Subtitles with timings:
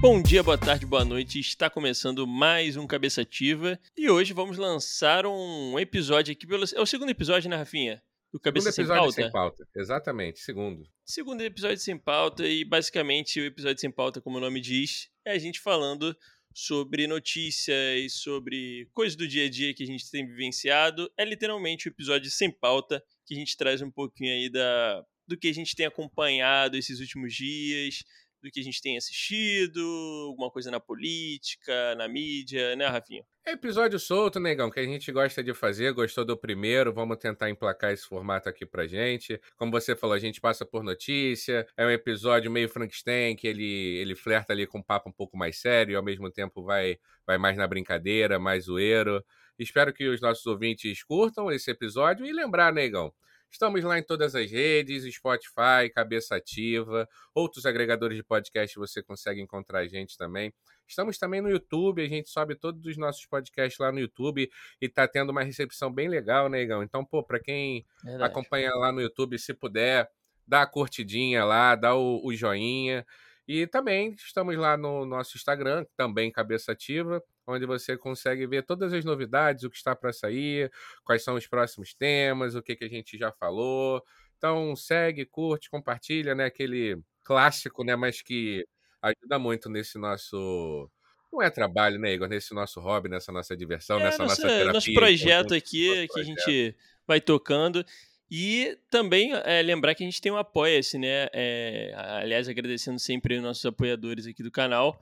[0.00, 1.40] Bom dia, boa tarde, boa noite.
[1.40, 6.80] Está começando mais um Cabeça Ativa e hoje vamos lançar um episódio aqui pelo é
[6.80, 8.00] o segundo episódio, né, Rafinha?
[8.32, 9.56] Do Cabeça segundo episódio sem pauta.
[9.56, 9.80] sem pauta.
[9.80, 10.88] Exatamente, segundo.
[11.04, 15.32] Segundo episódio sem pauta e basicamente o episódio sem pauta, como o nome diz, é
[15.32, 16.16] a gente falando
[16.54, 21.10] sobre notícias, sobre coisas do dia a dia que a gente tem vivenciado.
[21.18, 25.04] É literalmente o um episódio sem pauta que a gente traz um pouquinho aí da
[25.26, 28.02] do que a gente tem acompanhado esses últimos dias,
[28.42, 29.80] do que a gente tem assistido,
[30.26, 33.24] alguma coisa na política, na mídia, né, Rafinha?
[33.44, 37.48] É episódio solto, negão, que a gente gosta de fazer, gostou do primeiro, vamos tentar
[37.48, 39.40] emplacar esse formato aqui pra gente.
[39.56, 43.96] Como você falou, a gente passa por notícia, é um episódio meio Frankenstein, que ele,
[43.98, 46.98] ele flerta ali com um papo um pouco mais sério e ao mesmo tempo vai,
[47.26, 49.24] vai mais na brincadeira, mais zoeiro.
[49.58, 53.12] Espero que os nossos ouvintes curtam esse episódio e lembrar, negão,
[53.50, 59.40] Estamos lá em todas as redes, Spotify, Cabeça Ativa, outros agregadores de podcast você consegue
[59.40, 60.52] encontrar a gente também.
[60.86, 64.88] Estamos também no YouTube, a gente sobe todos os nossos podcasts lá no YouTube e
[64.88, 66.82] tá tendo uma recepção bem legal, né, Igão?
[66.82, 68.30] Então, pô, para quem Verdade.
[68.30, 70.08] acompanha lá no YouTube, se puder,
[70.46, 73.04] dá a curtidinha lá, dá o, o joinha.
[73.48, 78.92] E também estamos lá no nosso Instagram, também Cabeça Ativa onde você consegue ver todas
[78.92, 80.70] as novidades, o que está para sair,
[81.02, 84.02] quais são os próximos temas, o que, que a gente já falou.
[84.36, 86.44] Então segue, curte, compartilha, né?
[86.44, 87.96] Aquele clássico, né?
[87.96, 88.66] Mas que
[89.00, 90.90] ajuda muito nesse nosso
[91.32, 92.28] não é trabalho, né, Igor?
[92.28, 94.72] Nesse nosso hobby, nessa nossa diversão, é, nessa nossa, nossa terapia.
[94.72, 96.18] Nosso projeto aqui, nosso que projeto.
[96.18, 97.84] a gente vai tocando.
[98.30, 101.28] E também é, lembrar que a gente tem um Apoia-se, né?
[101.32, 105.00] É, aliás, agradecendo sempre os nossos apoiadores aqui do canal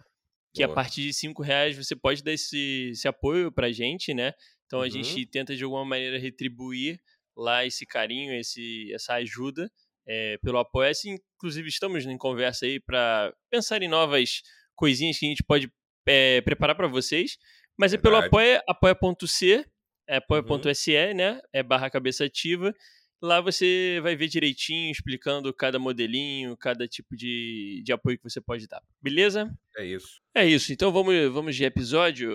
[0.57, 0.73] que Boa.
[0.73, 4.33] a partir de cinco reais você pode dar esse, esse apoio pra gente, né?
[4.65, 5.27] Então a gente uhum.
[5.31, 6.99] tenta de alguma maneira retribuir
[7.37, 9.71] lá esse carinho, esse, essa ajuda
[10.09, 10.91] é, pelo apoio.
[10.91, 14.41] Assim, inclusive estamos em conversa aí para pensar em novas
[14.75, 15.71] coisinhas que a gente pode
[16.07, 17.37] é, preparar para vocês.
[17.79, 19.63] Mas é pelo apoia, apoia.c,
[20.09, 21.15] é apoia.se, uhum.
[21.15, 21.41] né?
[21.53, 22.73] É barra cabeça ativa.
[23.21, 28.41] Lá você vai ver direitinho, explicando cada modelinho, cada tipo de, de apoio que você
[28.41, 28.83] pode dar.
[29.01, 29.51] Beleza?
[29.77, 30.21] É isso.
[30.35, 30.73] É isso.
[30.73, 32.31] Então vamos, vamos de episódio.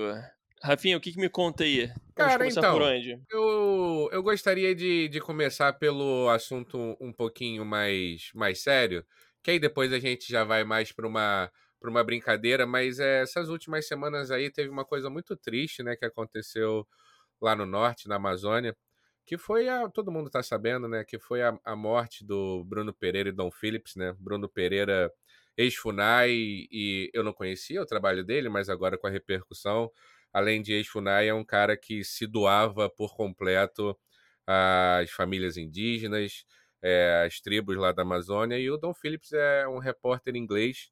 [0.62, 1.88] Rafinha, o que, que me conta aí?
[1.88, 2.78] Vamos Cara, então,
[3.30, 9.06] Eu, eu gostaria de, de começar pelo assunto um pouquinho mais, mais sério,
[9.44, 11.52] que aí depois a gente já vai mais para uma,
[11.84, 16.06] uma brincadeira, mas é, essas últimas semanas aí teve uma coisa muito triste, né, que
[16.06, 16.88] aconteceu
[17.42, 18.76] lá no norte, na Amazônia
[19.32, 22.94] que foi a, todo mundo está sabendo, né, que foi a, a, morte do Bruno
[22.94, 24.14] Pereira e Dom Phillips, né?
[24.20, 25.10] Bruno Pereira
[25.56, 26.32] ex-FUNAI
[26.70, 29.90] e eu não conhecia o trabalho dele, mas agora com a repercussão,
[30.34, 33.98] além de ex-FUNAI, é um cara que se doava por completo
[34.46, 36.44] às famílias indígenas,
[36.82, 40.92] é, às tribos lá da Amazônia, e o Dom Phillips é um repórter inglês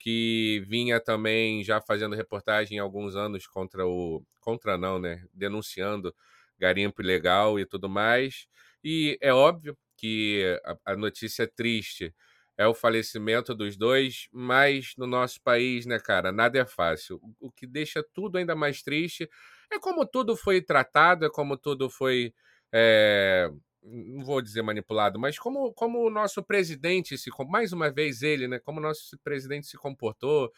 [0.00, 6.12] que vinha também já fazendo reportagem há alguns anos contra o contra não, né, denunciando
[6.58, 8.46] garimpo ilegal e tudo mais.
[8.84, 12.14] E é óbvio que a, a notícia triste
[12.58, 17.16] é o falecimento dos dois, mas no nosso país, né, cara, nada é fácil.
[17.40, 19.28] O, o que deixa tudo ainda mais triste
[19.70, 22.32] é como tudo foi tratado, é como tudo foi.
[22.72, 23.50] É,
[23.82, 28.48] não vou dizer manipulado, mas como, como o nosso presidente se mais uma vez ele,
[28.48, 28.58] né?
[28.58, 30.50] Como o nosso presidente se comportou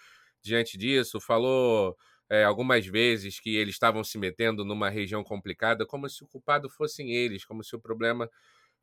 [0.43, 1.97] diante disso, falou
[2.31, 6.69] é, algumas vezes que eles estavam se metendo numa região complicada, como se o culpado
[6.71, 8.31] fossem eles, como se o problema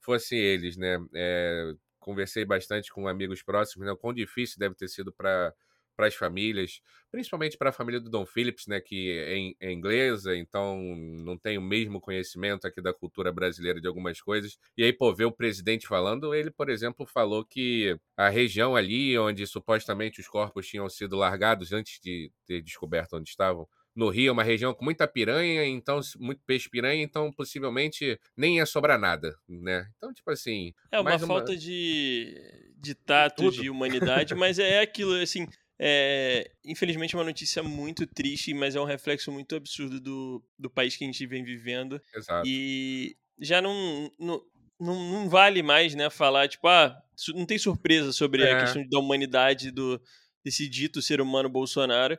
[0.02, 0.98] fosse eles, né?
[1.16, 3.92] É, conversei bastante com amigos próximos, né?
[3.94, 5.54] O quão difícil deve ter sido para
[5.96, 9.12] para as famílias, principalmente para a família do Dom Phillips, né, que
[9.60, 10.78] é, é, inglesa, então
[11.24, 14.58] não tem o mesmo conhecimento aqui da cultura brasileira de algumas coisas.
[14.78, 19.18] E aí, pô, ver o presidente falando, ele, por exemplo, falou que a região ali
[19.18, 24.30] onde supostamente os corpos tinham sido largados antes de ter descoberto onde estavam, no Rio,
[24.30, 29.00] é uma região com muita piranha, então muito peixe piranha, então possivelmente nem ia sobrar
[29.00, 29.88] nada, né?
[29.98, 30.74] Então, tipo assim.
[30.92, 31.20] É uma, uma...
[31.28, 32.36] falta de,
[32.78, 35.48] de tato, de humanidade, mas é aquilo, assim.
[35.78, 40.70] É, infelizmente, é uma notícia muito triste, mas é um reflexo muito absurdo do, do
[40.70, 42.02] país que a gente vem vivendo.
[42.16, 42.48] Exato.
[42.48, 44.42] E já não, não,
[44.80, 46.98] não, não vale mais né, falar, tipo, ah,
[47.34, 48.54] não tem surpresa sobre é.
[48.54, 50.02] a questão da humanidade do,
[50.44, 52.18] desse dito ser humano Bolsonaro,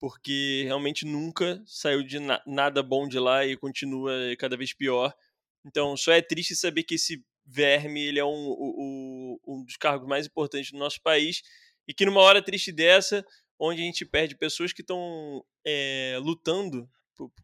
[0.00, 5.14] porque realmente nunca saiu de na, nada bom de lá e continua cada vez pior.
[5.64, 10.08] Então, só é triste saber que esse verme ele é um, um, um dos cargos
[10.08, 11.42] mais importantes do nosso país
[11.86, 13.24] e que numa hora triste dessa,
[13.58, 16.88] onde a gente perde pessoas que estão é, lutando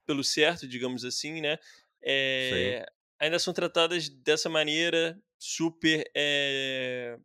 [0.06, 1.59] pelo certo, digamos assim, né?
[2.03, 2.85] É,
[3.19, 6.05] ainda são tratadas dessa maneira super.
[6.15, 7.17] É,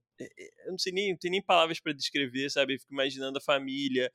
[0.65, 2.75] eu não sei nem, não tem nem palavras para descrever, sabe?
[2.75, 4.11] Eu fico imaginando a família,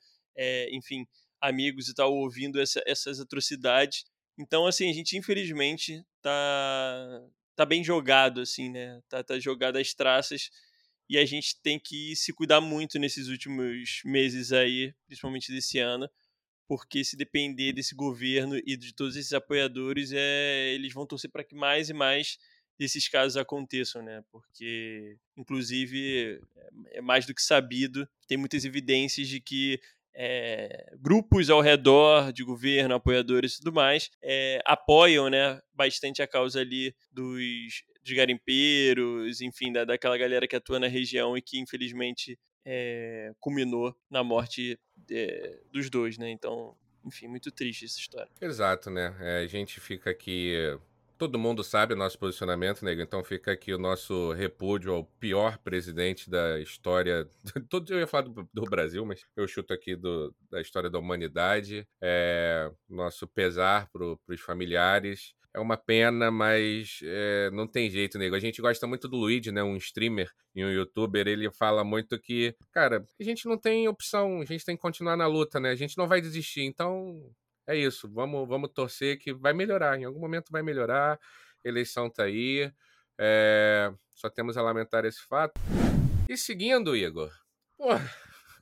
[0.71, 1.07] enfim,
[1.41, 4.05] amigos e tal ouvindo essa, essas atrocidades.
[4.39, 7.23] Então, assim, a gente infelizmente tá,
[7.55, 9.01] tá bem jogado, assim, né?
[9.09, 10.51] Tá, tá jogado às traças
[11.13, 16.09] e a gente tem que se cuidar muito nesses últimos meses aí, principalmente desse ano,
[16.67, 21.45] porque se depender desse governo e de todos esses apoiadores, é, eles vão torcer para
[21.45, 22.39] que mais e mais
[22.79, 24.25] desses casos aconteçam, né?
[24.33, 29.79] Porque, inclusive, é, é mais do que sabido, tem muitas evidências de que
[30.15, 36.27] é, grupos ao redor de governo, apoiadores e tudo mais, é, apoiam né, bastante a
[36.27, 41.59] causa ali dos, dos garimpeiros, enfim, da, daquela galera que atua na região e que
[41.59, 44.79] infelizmente é, culminou na morte
[45.73, 46.31] dos dois, né?
[46.31, 48.31] Então, enfim, muito triste essa história.
[48.41, 49.09] Exato, né?
[49.43, 50.55] a gente fica aqui
[51.23, 53.01] todo mundo sabe o nosso posicionamento, nego.
[53.01, 57.29] Então fica aqui o nosso repúdio ao pior presidente da história.
[57.71, 60.99] Todo eu ia falar do, do Brasil, mas eu chuto aqui do, da história da
[60.99, 61.87] humanidade.
[62.03, 65.33] É, nosso pesar para os familiares.
[65.55, 68.35] É uma pena, mas é, não tem jeito, nego.
[68.35, 69.63] A gente gosta muito do Luigi, né?
[69.63, 71.29] Um streamer e um youtuber.
[71.29, 75.17] Ele fala muito que, cara, a gente não tem opção, a gente tem que continuar
[75.17, 75.71] na luta, né?
[75.71, 76.63] A gente não vai desistir.
[76.63, 77.31] Então,
[77.67, 78.09] é isso.
[78.13, 79.99] Vamos, vamos torcer que vai melhorar.
[79.99, 81.19] Em algum momento vai melhorar.
[81.65, 82.73] Eleição tá aí.
[83.19, 83.93] É...
[84.15, 85.61] Só temos a lamentar esse fato.
[86.29, 87.31] E seguindo, Igor.
[87.77, 87.89] Pô,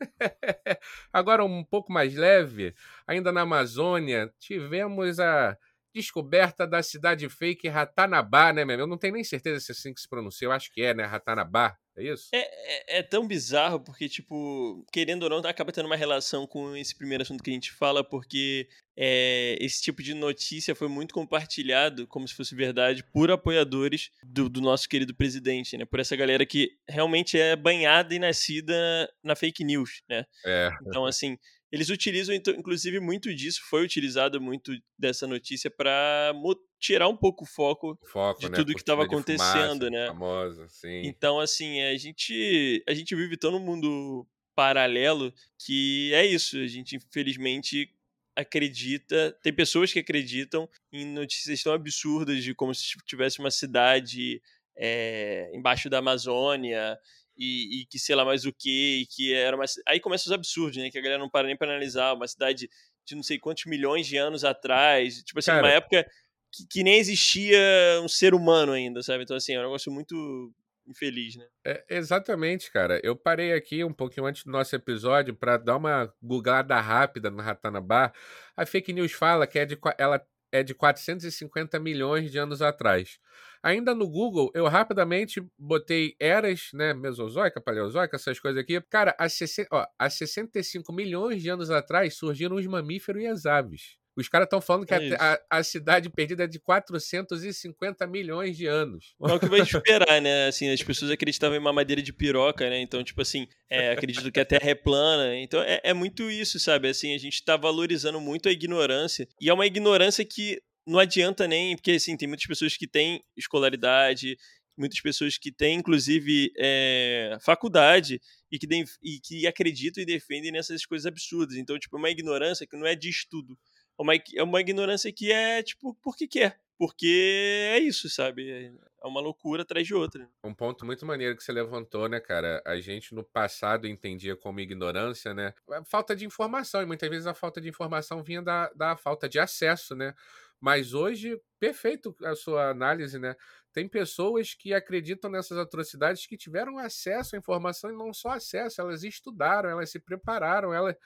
[1.13, 2.75] agora um pouco mais leve.
[3.07, 5.57] Ainda na Amazônia, tivemos a
[5.95, 8.83] descoberta da cidade fake Ratanabá, né, mesmo?
[8.83, 10.47] Eu não tenho nem certeza se é assim que se pronuncia.
[10.47, 11.05] Eu acho que é, né?
[11.05, 11.77] Ratanabá.
[11.97, 12.29] É isso?
[12.33, 16.77] É, é, é, tão bizarro porque, tipo, querendo ou não, acaba tendo uma relação com
[16.77, 21.13] esse primeiro assunto que a gente fala, porque é, esse tipo de notícia foi muito
[21.13, 25.85] compartilhado, como se fosse verdade, por apoiadores do, do, nosso querido presidente, né?
[25.85, 28.75] Por essa galera que realmente é banhada e nascida
[29.23, 30.25] na fake news, né?
[30.47, 30.71] É.
[30.87, 31.37] Então, assim,
[31.73, 36.33] eles utilizam, inclusive, muito disso, foi utilizado muito dessa notícia para
[36.79, 38.57] tirar um pouco o foco, foco de né?
[38.57, 40.07] tudo que estava acontecendo, fumaça, né?
[40.09, 41.03] Famosa, sim.
[41.05, 45.33] Então, assim, a gente, a gente vive tão num mundo paralelo
[45.65, 46.59] que é isso.
[46.59, 47.95] A gente, infelizmente,
[48.35, 54.43] acredita, tem pessoas que acreditam em notícias tão absurdas de como se tivesse uma cidade
[54.77, 56.99] é, embaixo da Amazônia
[57.41, 59.65] e, e, que sei lá mais o que, e que era uma.
[59.89, 60.91] Aí começam os absurdos, né?
[60.91, 62.13] Que a galera não para nem para analisar.
[62.13, 62.69] Uma cidade
[63.07, 65.23] de não sei quantos milhões de anos atrás.
[65.23, 65.67] Tipo assim, Cara...
[65.67, 66.07] uma época
[66.53, 67.59] que, que, nem existia
[68.03, 69.23] um ser humano ainda, sabe?
[69.23, 70.53] Então, assim, é um negócio muito
[70.87, 71.47] infeliz, né?
[71.65, 73.01] É, exatamente, cara.
[73.03, 77.41] Eu parei aqui um pouquinho antes do nosso episódio para dar uma googlada rápida no
[77.41, 78.13] Ratanabá.
[78.55, 80.23] A fake news fala que é de, ela
[80.53, 83.19] é de 450 milhões de anos atrás.
[83.63, 88.81] Ainda no Google, eu rapidamente botei eras, né, mesozoica, paleozoica, essas coisas aqui.
[88.89, 93.47] Cara, há, 60, ó, há 65 milhões de anos atrás surgiram os mamíferos e as
[93.47, 94.01] aves.
[94.17, 98.57] Os caras estão falando que é a, a, a, cidade perdida é de 450 milhões
[98.57, 99.15] de anos.
[99.23, 100.49] É o que vai esperar, né?
[100.49, 102.81] Assim, as pessoas acreditavam em mamadeira de piroca, né?
[102.81, 105.37] Então, tipo assim, é, acredito que a Terra é plana.
[105.37, 106.89] Então, é, é muito isso, sabe?
[106.89, 109.29] Assim, a gente está valorizando muito a ignorância.
[109.41, 113.23] E é uma ignorância que não adianta nem, porque assim, tem muitas pessoas que têm
[113.37, 114.37] escolaridade,
[114.77, 118.21] muitas pessoas que têm, inclusive, é, faculdade
[118.51, 121.57] e que, de, e que acreditam e defendem nessas coisas absurdas.
[121.57, 123.59] Então, tipo, é uma ignorância que não é de estudo.
[123.99, 126.59] É uma, é uma ignorância que é, tipo, porque quer.
[126.79, 128.51] Porque é isso, sabe?
[128.51, 130.27] É uma loucura atrás de outra.
[130.43, 132.63] Um ponto muito maneiro que você levantou, né, cara?
[132.65, 135.53] A gente no passado entendia como ignorância, né?
[135.85, 136.81] Falta de informação.
[136.81, 140.15] E muitas vezes a falta de informação vinha da, da falta de acesso, né?
[140.61, 143.35] Mas hoje, perfeito a sua análise, né?
[143.73, 148.81] Tem pessoas que acreditam nessas atrocidades que tiveram acesso à informação e não só acesso,
[148.81, 150.97] elas estudaram, elas se prepararam, ela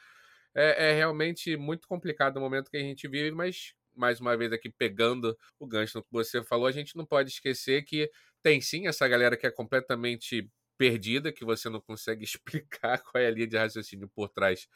[0.55, 4.53] é, é realmente muito complicado o momento que a gente vive, mas mais uma vez
[4.53, 8.11] aqui pegando o gancho que você falou, a gente não pode esquecer que
[8.43, 13.27] tem sim essa galera que é completamente perdida, que você não consegue explicar qual é
[13.29, 14.67] a linha de raciocínio por trás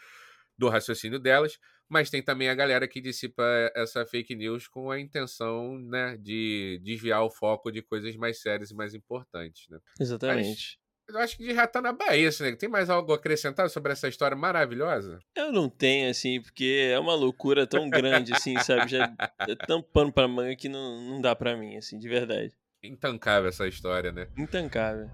[0.59, 3.43] do raciocínio delas, mas tem também a galera que dissipa
[3.75, 8.71] essa fake news com a intenção né, de desviar o foco de coisas mais sérias
[8.71, 9.69] e mais importantes.
[9.69, 9.79] Né?
[10.01, 10.79] Exatamente.
[10.79, 12.55] Mas eu acho que de ratar na Bahia, né?
[12.55, 15.19] Tem mais algo a acrescentar sobre essa história maravilhosa?
[15.35, 18.91] Eu não tenho, assim, porque é uma loucura tão grande, assim, sabe?
[18.91, 22.53] Já é tão pano pra manga que não, não dá pra mim, assim, de verdade.
[22.83, 24.29] Intancável essa história, né?
[24.37, 25.09] Intancável.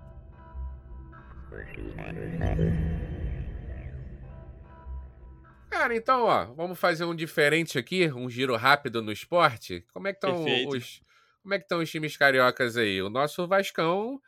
[5.74, 9.84] Cara, então, ó, vamos fazer um diferente aqui, um giro rápido no esporte.
[9.92, 11.02] Como é que estão os
[11.42, 13.02] como é que estão os times cariocas aí?
[13.02, 14.20] O nosso Vascão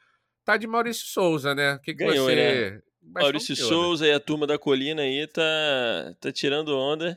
[0.44, 1.74] tá de Maurício Souza, né?
[1.74, 2.82] O que, que Ganhou, você né?
[3.00, 7.16] Maurício Souza e a turma da Colina aí tá, tá tirando onda.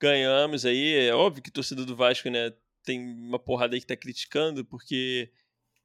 [0.00, 1.08] Ganhamos aí.
[1.08, 2.52] É óbvio que torcida do Vasco, né,
[2.84, 5.28] tem uma porrada aí que tá criticando, porque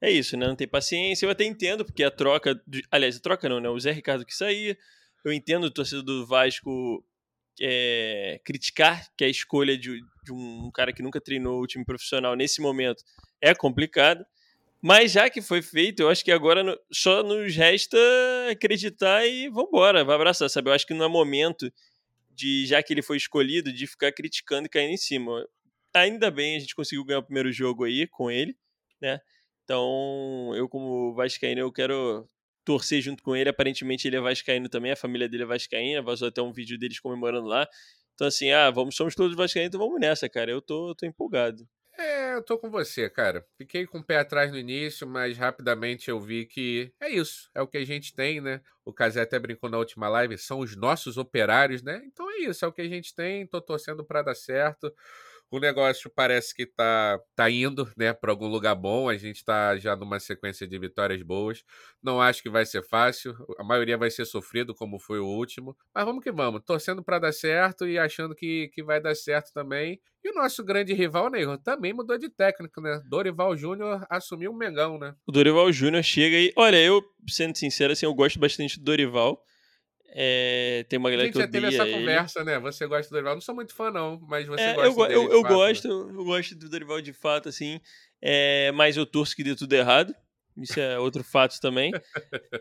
[0.00, 0.46] é isso, né?
[0.46, 1.26] Não tem paciência.
[1.26, 2.54] Eu até entendo, porque a troca.
[2.64, 2.84] De...
[2.88, 3.68] Aliás, a troca não, né?
[3.68, 4.78] O Zé Ricardo que saía.
[5.24, 7.04] Eu entendo o torcedor do Vasco
[7.60, 12.34] é, criticar que a escolha de, de, um cara que nunca treinou o time profissional
[12.34, 13.04] nesse momento
[13.40, 14.24] é complicado.
[14.82, 17.98] Mas já que foi feito, eu acho que agora no, só nos resta
[18.50, 20.70] acreditar e vambora, vai abraçar, sabe?
[20.70, 21.70] Eu acho que não é momento
[22.30, 25.46] de, já que ele foi escolhido, de ficar criticando e caindo em cima.
[25.92, 28.56] Ainda bem a gente conseguiu ganhar o primeiro jogo aí com ele,
[29.02, 29.20] né?
[29.64, 32.26] Então, eu como vascaíno, eu quero
[32.70, 33.50] torcer junto com ele.
[33.50, 37.00] Aparentemente ele é vascaíno também, a família dele é vascaína, vazou até um vídeo deles
[37.00, 37.66] comemorando lá.
[38.14, 40.52] Então assim, ah, vamos, somos todos vascaínos, então vamos nessa, cara.
[40.52, 41.66] Eu tô, tô empolgado.
[41.98, 43.44] É, eu tô com você, cara.
[43.58, 47.50] Fiquei com o pé atrás no início, mas rapidamente eu vi que é isso.
[47.54, 48.60] É o que a gente tem, né?
[48.84, 52.00] O Casé até brincou na última live, são os nossos operários, né?
[52.06, 53.46] Então é isso, é o que a gente tem.
[53.48, 54.94] Tô torcendo para dar certo
[55.50, 59.08] o negócio parece que tá, tá indo né, para algum lugar bom.
[59.08, 61.64] A gente está já numa sequência de vitórias boas.
[62.02, 63.34] Não acho que vai ser fácil.
[63.58, 65.76] A maioria vai ser sofrido, como foi o último.
[65.94, 66.62] Mas vamos que vamos.
[66.64, 70.00] Torcendo para dar certo e achando que, que vai dar certo também.
[70.22, 73.02] E o nosso grande rival, Neiro, também mudou de técnico, né?
[73.08, 75.14] Dorival Júnior assumiu o Mengão, né?
[75.26, 76.52] O Dorival Júnior chega e.
[76.56, 79.42] Olha, eu, sendo sincero, assim, eu gosto bastante do Dorival.
[80.12, 82.58] É, tem uma galera que odeia A gente já teve essa conversa, né?
[82.58, 83.34] Você gosta do Dorival.
[83.34, 85.14] Não sou muito fã, não, mas você é, gosta eu, dele.
[85.14, 86.12] Eu, eu fato, gosto, né?
[86.18, 87.80] eu gosto do Dorival de fato, assim.
[88.20, 90.14] É, mas eu torço que dê tudo errado.
[90.56, 91.92] Isso é outro fato também.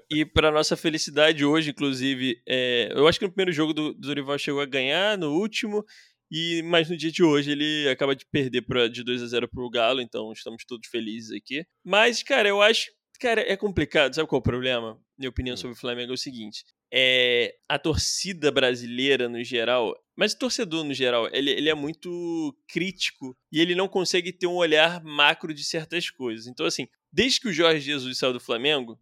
[0.09, 4.07] e para nossa felicidade hoje, inclusive, é, eu acho que no primeiro jogo do, do
[4.07, 5.83] Dorival chegou a ganhar, no último,
[6.31, 9.49] e mas no dia de hoje ele acaba de perder pra, de 2 a 0
[9.49, 11.65] pro Galo, então estamos todos felizes aqui.
[11.83, 12.91] Mas, cara, eu acho.
[13.19, 14.13] Cara, é complicado.
[14.13, 14.97] Sabe qual é o problema?
[15.19, 15.57] Minha opinião hum.
[15.57, 20.85] sobre o Flamengo é o seguinte: é, a torcida brasileira no geral, mas o torcedor
[20.85, 25.53] no geral, ele, ele é muito crítico e ele não consegue ter um olhar macro
[25.53, 26.47] de certas coisas.
[26.47, 28.97] Então, assim, desde que o Jorge Jesus saiu do Flamengo,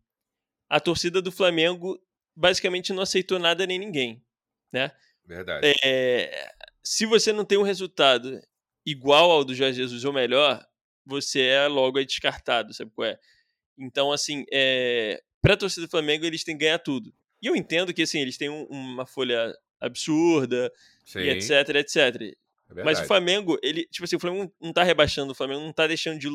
[0.68, 1.98] a torcida do Flamengo
[2.36, 4.24] basicamente não aceitou nada nem ninguém,
[4.74, 4.92] né?
[5.24, 5.72] Verdade.
[5.84, 6.52] É,
[6.84, 8.42] se você não tem um resultado
[8.86, 10.66] igual ao do Jorge Jesus ou melhor,
[11.06, 13.20] você é logo descartado, sabe qual é?
[13.78, 17.14] Então, assim, é, para a torcida do Flamengo, eles têm que ganhar tudo.
[17.42, 20.72] E eu entendo que, assim, eles têm um, uma folha absurda,
[21.06, 21.20] Sim.
[21.20, 22.38] e etc, etc.
[22.76, 25.72] É Mas o Flamengo, ele, tipo assim, o Flamengo não tá rebaixando, o Flamengo não
[25.72, 26.28] tá deixando de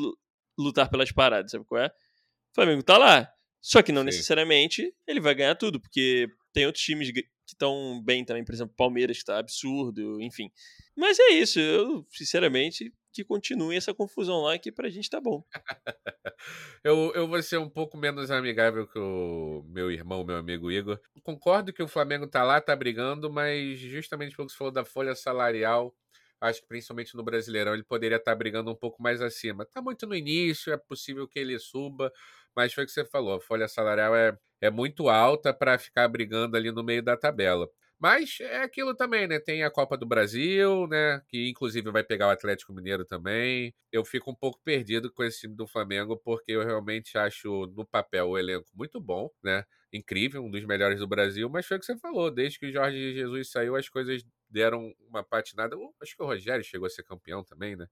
[0.57, 1.87] lutar pelas paradas, sabe qual é?
[1.87, 3.31] O Flamengo tá lá.
[3.61, 4.05] Só que não Sim.
[4.07, 8.73] necessariamente ele vai ganhar tudo, porque tem outros times que estão bem também, por exemplo,
[8.75, 10.51] Palmeiras que tá absurdo, enfim.
[10.95, 15.43] Mas é isso, eu, sinceramente, que continue essa confusão lá, que pra gente tá bom.
[16.83, 20.99] eu, eu vou ser um pouco menos amigável que o meu irmão, meu amigo Igor.
[21.21, 24.83] Concordo que o Flamengo tá lá, tá brigando, mas justamente pelo que você falou da
[24.83, 25.95] folha salarial,
[26.41, 29.65] acho que principalmente no Brasileirão ele poderia estar tá brigando um pouco mais acima.
[29.65, 32.11] Tá muito no início, é possível que ele suba,
[32.55, 36.07] mas foi o que você falou, a folha salarial é, é muito alta para ficar
[36.07, 37.69] brigando ali no meio da tabela.
[38.03, 39.39] Mas é aquilo também, né?
[39.39, 41.21] Tem a Copa do Brasil, né?
[41.29, 43.73] Que inclusive vai pegar o Atlético Mineiro também.
[43.89, 47.85] Eu fico um pouco perdido com esse time do Flamengo, porque eu realmente acho no
[47.85, 49.63] papel o elenco muito bom, né?
[49.93, 52.29] Incrível, um dos melhores do Brasil, mas foi o que você falou.
[52.29, 55.77] Desde que o Jorge Jesus saiu, as coisas deram uma patinada.
[56.01, 57.87] Acho que o Rogério chegou a ser campeão também, né?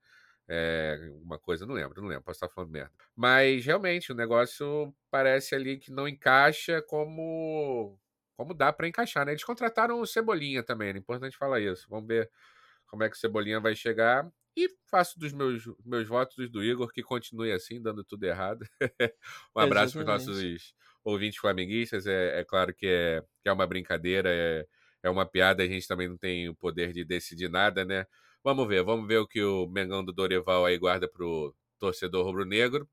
[0.46, 2.92] É, uma coisa, não lembro, não lembro, posso estar falando merda.
[3.16, 7.98] Mas realmente o negócio parece ali que não encaixa como
[8.42, 9.34] como dá para encaixar, né?
[9.34, 11.86] Eles contrataram o Cebolinha também, é importante falar isso.
[11.88, 12.28] Vamos ver
[12.88, 14.28] como é que o Cebolinha vai chegar.
[14.58, 18.66] E faço dos meus, meus votos do Igor que continue assim, dando tudo errado.
[19.56, 22.08] um abraço para os nossos ouvintes flamenguistas.
[22.08, 24.66] É, é claro que é, que é uma brincadeira, é,
[25.04, 28.08] é uma piada, a gente também não tem o poder de decidir nada, né?
[28.44, 32.90] Vamos ver, vamos ver o que o Mengão do Dorival aí guarda pro torcedor rubro-negro.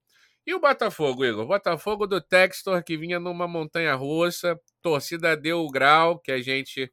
[0.47, 1.45] E o Botafogo, Igor?
[1.45, 6.41] O Botafogo do Textor, que vinha numa montanha russa, torcida deu o grau que a
[6.41, 6.91] gente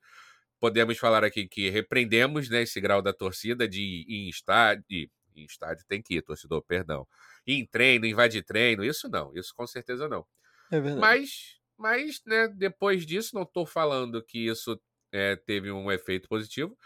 [0.60, 5.10] podemos falar aqui que repreendemos né, esse grau da torcida de ir em estádio.
[5.36, 7.08] Em estádio tem que ir, torcedor, perdão.
[7.46, 10.26] Ir em treino, invadir treino, isso não, isso com certeza não.
[10.72, 11.00] É verdade.
[11.00, 14.80] Mas, mas né, depois disso, não estou falando que isso
[15.12, 16.78] é, teve um efeito positivo,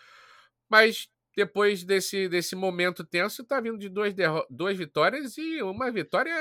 [0.69, 1.07] mas
[1.39, 4.13] depois desse, desse momento tenso, tá vindo de duas,
[4.49, 6.33] duas vitórias e uma vitória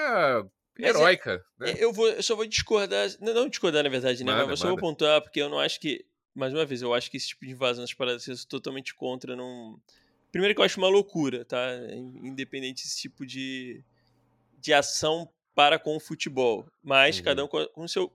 [0.77, 1.45] é, heróica.
[1.61, 1.77] É, né?
[1.79, 4.33] eu, vou, eu só vou discordar, não, não discordar na verdade, né?
[4.33, 6.93] Manda, mas eu só vou pontuar, porque eu não acho que, mais uma vez, eu
[6.93, 9.37] acho que esse tipo de invasão das paradas eu sou totalmente contra.
[10.33, 11.65] Primeiro que eu acho uma loucura, tá?
[11.95, 13.85] Independente desse tipo de,
[14.59, 16.67] de ação para com o futebol.
[16.83, 17.25] Mas uhum.
[17.25, 18.13] cada um com o seu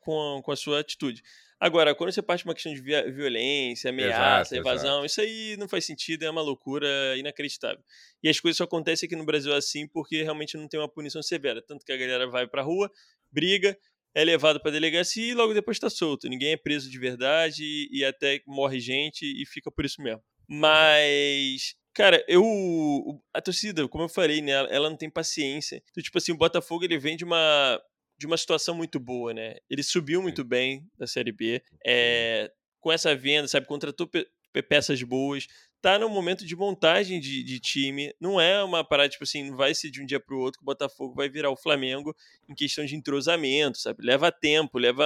[0.00, 1.22] com, com, a sua atitude.
[1.58, 5.06] Agora, quando você parte uma questão de violência, ameaça, exato, evasão, exato.
[5.06, 7.82] isso aí não faz sentido, é uma loucura inacreditável.
[8.22, 11.22] E as coisas só acontecem aqui no Brasil assim porque realmente não tem uma punição
[11.22, 11.62] severa.
[11.62, 12.90] Tanto que a galera vai pra rua,
[13.30, 13.78] briga,
[14.14, 16.28] é levado pra delegacia e logo depois tá solto.
[16.28, 20.22] Ninguém é preso de verdade e, e até morre gente e fica por isso mesmo.
[20.48, 23.20] Mas Cara, eu.
[23.34, 24.52] A torcida, como eu falei, né?
[24.70, 25.82] Ela não tem paciência.
[25.90, 27.78] Então, tipo assim, o Botafogo ele vem de uma
[28.22, 29.56] de uma situação muito boa, né?
[29.68, 33.66] Ele subiu muito bem da Série B, é, com essa venda, sabe?
[33.66, 34.28] Contratou pe
[34.68, 35.48] peças boas,
[35.80, 38.14] tá no momento de montagem de, de, time.
[38.20, 40.60] Não é uma parada, tipo assim, não vai ser de um dia para o outro
[40.60, 42.14] que o Botafogo vai virar o Flamengo
[42.48, 44.04] em questão de entrosamento, sabe?
[44.04, 45.04] Leva tempo, leva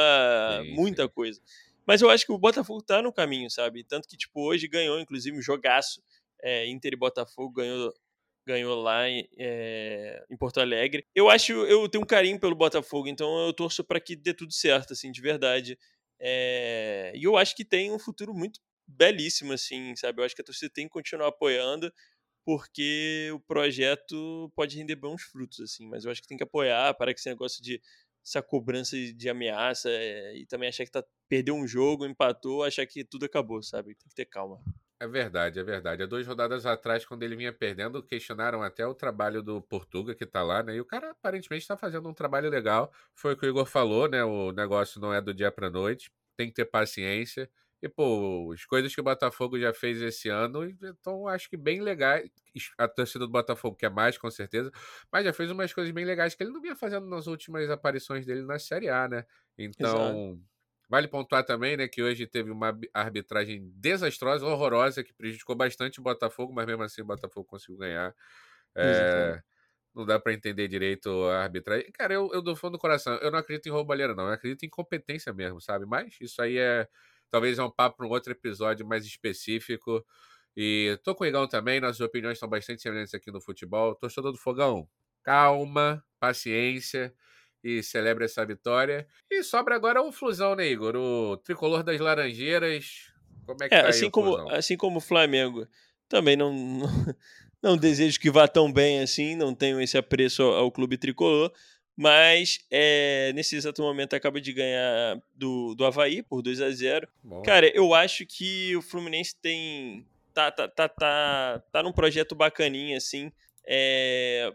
[0.63, 1.09] sim, muita sim.
[1.09, 1.41] coisa.
[1.87, 3.83] Mas eu acho que o Botafogo tá no caminho, sabe?
[3.83, 6.03] Tanto que, tipo, hoje ganhou, inclusive, um jogaço.
[6.43, 7.95] É, Inter e Botafogo ganhou
[8.47, 11.05] ganhou lá em, é, em, Porto Alegre.
[11.15, 14.53] Eu acho, eu tenho um carinho pelo Botafogo, então eu torço para que dê tudo
[14.53, 15.77] certo, assim, de verdade.
[16.21, 20.21] É, e eu acho que tem um futuro muito belíssimo, assim, sabe?
[20.21, 21.93] Eu acho que a torcida tem que continuar apoiando,
[22.45, 25.89] porque o projeto pode render bons frutos, assim.
[25.89, 27.81] Mas eu acho que tem que apoiar para que esse negócio de
[28.25, 32.87] essa cobrança de ameaça é, e também achar que tá, perdeu um jogo, empatou, achar
[32.87, 33.95] que tudo acabou, sabe?
[33.95, 34.61] Tem que ter calma.
[34.99, 36.03] É verdade, é verdade.
[36.03, 40.25] Há duas rodadas atrás, quando ele vinha perdendo, questionaram até o trabalho do Portuga, que
[40.25, 40.75] tá lá, né?
[40.77, 42.91] E o cara aparentemente está fazendo um trabalho legal.
[43.15, 44.25] Foi o que o Igor falou, né?
[44.25, 46.11] O negócio não é do dia pra noite.
[46.35, 47.51] Tem que ter paciência.
[47.83, 51.83] E, pô, as coisas que o Botafogo já fez esse ano, então acho que bem
[51.83, 52.31] legais.
[52.79, 54.71] A torcida do Botafogo quer mais, com certeza,
[55.13, 58.25] mas já fez umas coisas bem legais que ele não vinha fazendo nas últimas aparições
[58.25, 59.27] dele na Série A, né?
[59.59, 60.37] Então, Exato.
[60.89, 66.03] Vale pontuar também, né, que hoje teve uma arbitragem desastrosa, horrorosa, que prejudicou bastante o
[66.03, 68.15] Botafogo, mas mesmo assim o Botafogo conseguiu ganhar.
[68.77, 69.41] É,
[69.95, 71.91] não dá para entender direito a arbitragem.
[71.93, 74.27] Cara, eu, eu do fundo do coração, eu não acredito em roubalheira, não.
[74.27, 75.87] Eu acredito em competência mesmo, sabe?
[75.87, 76.89] Mas isso aí é.
[77.31, 80.05] Talvez é um papo para um outro episódio mais específico.
[80.57, 83.95] E tô com o Igão também, nossas opiniões são bastante semelhantes aqui no futebol.
[83.97, 84.89] Torcedor do Fogão,
[85.25, 87.15] calma, paciência
[87.67, 89.09] e celebra essa vitória.
[89.29, 90.95] E sobra agora o Flusão, né, Igor?
[90.95, 93.11] O tricolor das Laranjeiras.
[93.45, 95.67] Como é que é, tá assim como Assim como o Flamengo.
[96.09, 96.87] Também não, não,
[97.61, 101.53] não, desejo que vá tão bem assim, não tenho esse apreço ao, ao clube tricolor.
[101.97, 107.09] Mas é, nesse exato momento acaba de ganhar do, do Havaí por 2 a 0
[107.25, 107.43] Bom.
[107.43, 110.07] Cara, eu acho que o Fluminense tem.
[110.33, 113.33] Tá, tá, tá, tá, tá num projeto bacaninha, assim.
[113.67, 114.55] É,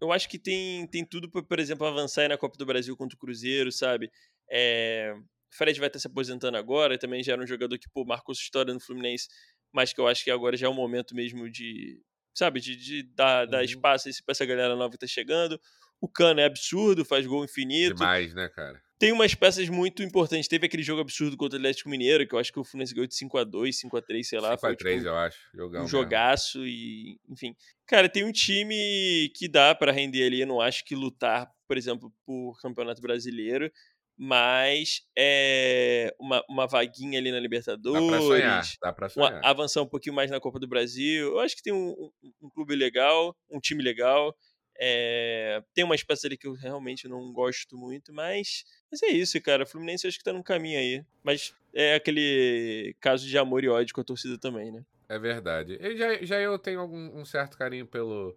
[0.00, 3.16] eu acho que tem, tem tudo para, por exemplo, avançar na Copa do Brasil contra
[3.16, 4.10] o Cruzeiro, sabe?
[4.50, 5.14] É,
[5.52, 8.42] Fred vai estar se aposentando agora, também já era um jogador que pô, marcou sua
[8.42, 9.28] história no Fluminense,
[9.72, 12.00] mas que eu acho que agora já é o momento mesmo de,
[12.34, 13.50] sabe, de, de dar, uhum.
[13.50, 15.60] dar espaço para essa galera nova que tá chegando.
[16.00, 17.96] O Cano é absurdo, faz gol infinito.
[17.96, 18.82] Demais, né, cara?
[19.00, 20.46] Tem umas peças muito importantes.
[20.46, 23.06] Teve aquele jogo absurdo contra o Atlético Mineiro, que eu acho que o Fluminense ganhou
[23.06, 24.58] de 5x2, 5x3, sei lá.
[24.58, 25.38] 5x3, tipo, eu acho.
[25.54, 27.56] Jogão um jogaço e, enfim.
[27.86, 30.42] Cara, tem um time que dá para render ali.
[30.42, 33.72] Eu não acho que lutar, por exemplo, por Campeonato Brasileiro,
[34.18, 38.02] mas é uma, uma vaguinha ali na Libertadores.
[38.02, 39.32] Dá pra sonhar, dá pra sonhar.
[39.32, 41.28] Uma, avançar um pouquinho mais na Copa do Brasil.
[41.28, 44.36] Eu acho que tem um, um, um clube legal, um time legal.
[44.82, 49.38] É, tem uma espécie ali que eu realmente não gosto muito, mas, mas é isso,
[49.42, 49.64] cara.
[49.64, 51.04] O Fluminense acho que tá num caminho aí.
[51.22, 54.82] Mas é aquele caso de amor e ódio com a torcida também, né?
[55.06, 55.76] É verdade.
[55.78, 58.34] Eu já, já eu tenho algum, um certo carinho pelo,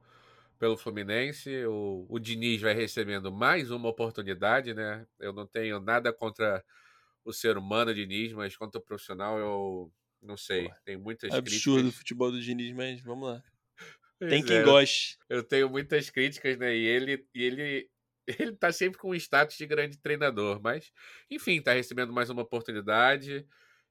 [0.60, 1.66] pelo Fluminense.
[1.66, 5.08] O, o Diniz vai recebendo mais uma oportunidade, né?
[5.20, 6.62] Eu não tenho nada contra
[7.24, 10.70] o ser humano Diniz, mas contra o profissional eu não sei.
[10.84, 11.74] Tem muitas Absurdo críticas.
[11.74, 13.44] Absurdo o futebol do Diniz, mas vamos lá.
[14.30, 14.64] Tem quem é.
[14.64, 15.18] goste.
[15.30, 16.76] Eu tenho muitas críticas, né?
[16.76, 17.90] E ele, e ele,
[18.40, 20.92] ele tá sempre com o status de grande treinador, mas
[21.30, 23.46] enfim, tá recebendo mais uma oportunidade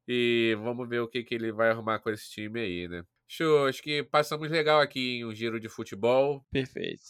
[0.07, 3.05] e vamos ver o que, que ele vai arrumar com esse time aí, né?
[3.29, 6.45] Show, acho que passamos legal aqui em um giro de futebol.
[6.53, 7.03] Perfeito.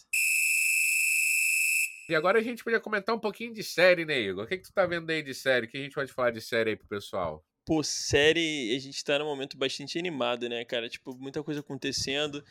[2.08, 4.44] E agora a gente podia comentar um pouquinho de série, né, Igor?
[4.44, 5.66] O que, que tu tá vendo aí de série?
[5.66, 7.44] O que a gente pode falar de série aí pro pessoal?
[7.64, 10.88] Pô, série, a gente tá num momento bastante animado, né, cara?
[10.88, 12.44] Tipo, muita coisa acontecendo.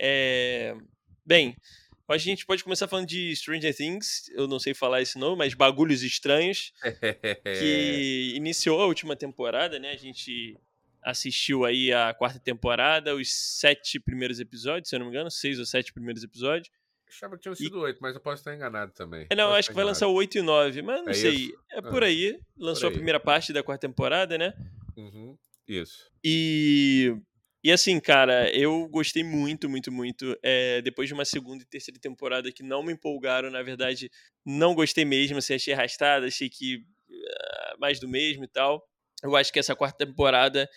[0.00, 0.76] É...
[1.24, 1.56] Bem,
[2.08, 5.52] a gente pode começar falando de Stranger Things, eu não sei falar esse nome, mas
[5.52, 6.72] Bagulhos Estranhos,
[7.58, 9.90] que iniciou a última temporada, né?
[9.90, 10.58] A gente
[11.02, 15.58] assistiu aí a quarta temporada, os sete primeiros episódios, se eu não me engano, seis
[15.58, 16.70] ou sete primeiros episódios.
[17.06, 19.26] Achava que tinham sido oito, mas eu posso estar enganado também.
[19.30, 21.34] É, não, acho que vai lançar o oito e nove, mas não é sei.
[21.34, 21.58] Isso?
[21.72, 22.38] É por ah, aí.
[22.56, 22.92] Lançou por aí.
[22.92, 24.52] a primeira parte da quarta temporada, né?
[24.96, 26.10] Uhum, isso.
[26.22, 27.16] E
[27.62, 30.38] e assim, cara, eu gostei muito, muito, muito.
[30.42, 34.10] É, depois de uma segunda e terceira temporada que não me empolgaram, na verdade,
[34.44, 35.38] não gostei mesmo.
[35.38, 36.84] Assim, achei arrastada, achei que
[37.78, 38.86] mais do mesmo e tal.
[39.22, 40.68] Eu acho que essa quarta temporada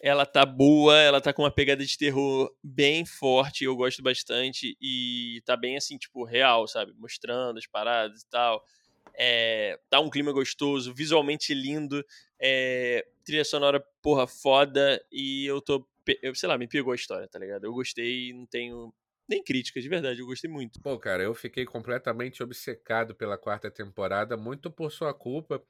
[0.00, 4.76] ela tá boa, ela tá com uma pegada de terror bem forte, eu gosto bastante,
[4.80, 6.92] e tá bem assim, tipo, real, sabe?
[6.96, 8.62] Mostrando as paradas e tal.
[9.18, 12.04] É, tá um clima gostoso, visualmente lindo,
[12.40, 15.84] é, trilha sonora, porra, foda, e eu tô.
[16.22, 17.64] Eu, sei lá, me pegou a história, tá ligado?
[17.64, 18.92] Eu gostei, não tenho
[19.28, 20.80] nem críticas, de verdade, eu gostei muito.
[20.80, 25.62] Pô, cara, eu fiquei completamente obcecado pela quarta temporada, muito por sua culpa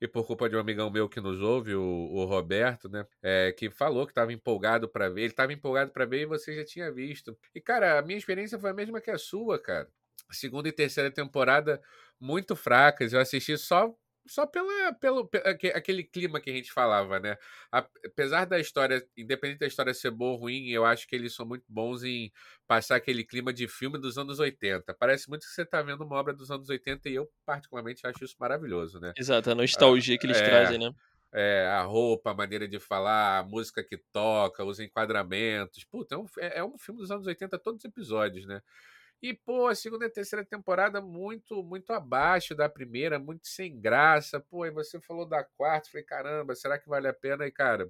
[0.00, 3.06] e por culpa de um amigão meu que nos ouve, o, o Roberto, né?
[3.22, 5.22] É, que falou que estava empolgado para ver.
[5.22, 7.36] Ele estava empolgado para ver e você já tinha visto.
[7.54, 9.88] E, cara, a minha experiência foi a mesma que a sua, cara.
[10.30, 11.80] Segunda e terceira temporada
[12.18, 13.12] muito fracas.
[13.12, 13.94] Eu assisti só
[14.26, 15.28] só pela, pelo,
[15.74, 17.36] aquele clima que a gente falava, né?
[17.70, 21.44] Apesar da história, independente da história ser boa ou ruim, eu acho que eles são
[21.44, 22.32] muito bons em
[22.66, 24.94] passar aquele clima de filme dos anos 80.
[24.94, 28.24] Parece muito que você está vendo uma obra dos anos 80 e eu, particularmente, acho
[28.24, 29.12] isso maravilhoso, né?
[29.16, 30.92] Exato, a nostalgia que eles é, trazem, né?
[31.32, 35.82] É, a roupa, a maneira de falar, a música que toca, os enquadramentos.
[35.84, 38.62] Puta, é um, é, é um filme dos anos 80, todos os episódios, né?
[39.22, 44.40] E, pô, a segunda e terceira temporada muito, muito abaixo da primeira, muito sem graça.
[44.40, 47.46] Pô, e você falou da quarta, falei, caramba, será que vale a pena?
[47.46, 47.88] E, cara,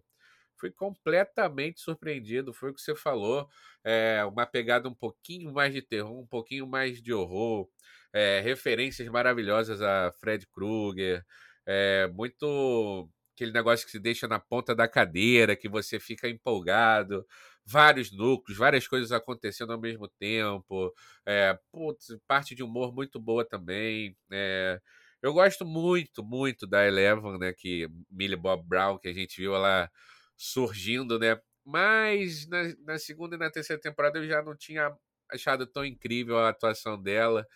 [0.58, 2.52] fui completamente surpreendido.
[2.52, 3.48] Foi o que você falou.
[3.82, 7.66] É, uma pegada um pouquinho mais de terror, um pouquinho mais de horror.
[8.12, 11.24] É, referências maravilhosas a Fred Krueger.
[11.66, 17.26] É, muito aquele negócio que se deixa na ponta da cadeira, que você fica empolgado
[17.64, 20.92] vários núcleos, várias coisas acontecendo ao mesmo tempo.
[21.26, 24.16] É, putz, parte de humor muito boa também.
[24.30, 24.80] É,
[25.22, 27.52] eu gosto muito, muito da Eleven, né?
[27.52, 29.90] Que Millie Bob Brown, que a gente viu ela
[30.36, 31.40] surgindo, né?
[31.64, 34.92] Mas na, na segunda e na terceira temporada eu já não tinha
[35.30, 37.46] achado tão incrível a atuação dela.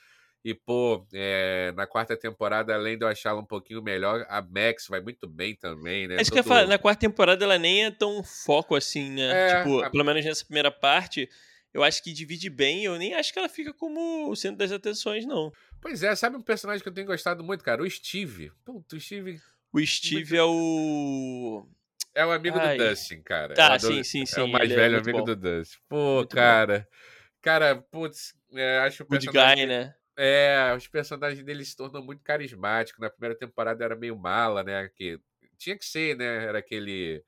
[0.47, 4.87] E, pô, é, na quarta temporada, além de eu achá-la um pouquinho melhor, a Max
[4.87, 6.19] vai muito bem também, né?
[6.19, 9.51] É isso que eu falo, na quarta temporada ela nem é tão foco assim, né?
[9.51, 9.91] É, tipo, a...
[9.91, 11.29] pelo menos nessa primeira parte,
[11.75, 14.71] eu acho que divide bem, eu nem acho que ela fica como o centro das
[14.71, 15.53] atenções, não.
[15.81, 17.83] Pois é, sabe um personagem que eu tenho gostado muito, cara?
[17.83, 18.53] O Steve.
[18.65, 19.41] Puto, o Steve.
[19.73, 20.37] O Steve muito...
[20.37, 21.67] é o.
[22.15, 22.79] É o amigo Ai.
[22.79, 23.53] do Dustin, cara.
[23.53, 24.43] Tá, é sim, sim, sim.
[24.43, 25.25] É o mais velho é amigo bom.
[25.25, 25.79] do Dustin.
[25.89, 26.87] Pô, muito cara.
[26.89, 26.97] Bom.
[27.43, 29.43] Cara, putz, é, acho o personagem.
[29.43, 29.95] Good guy, né?
[30.17, 33.01] É, os personagens dele se tornam muito carismáticos.
[33.01, 34.89] Na primeira temporada era meio mala, né?
[34.97, 35.21] Que
[35.59, 36.45] tinha que ser, né?
[36.47, 37.23] Era aquele.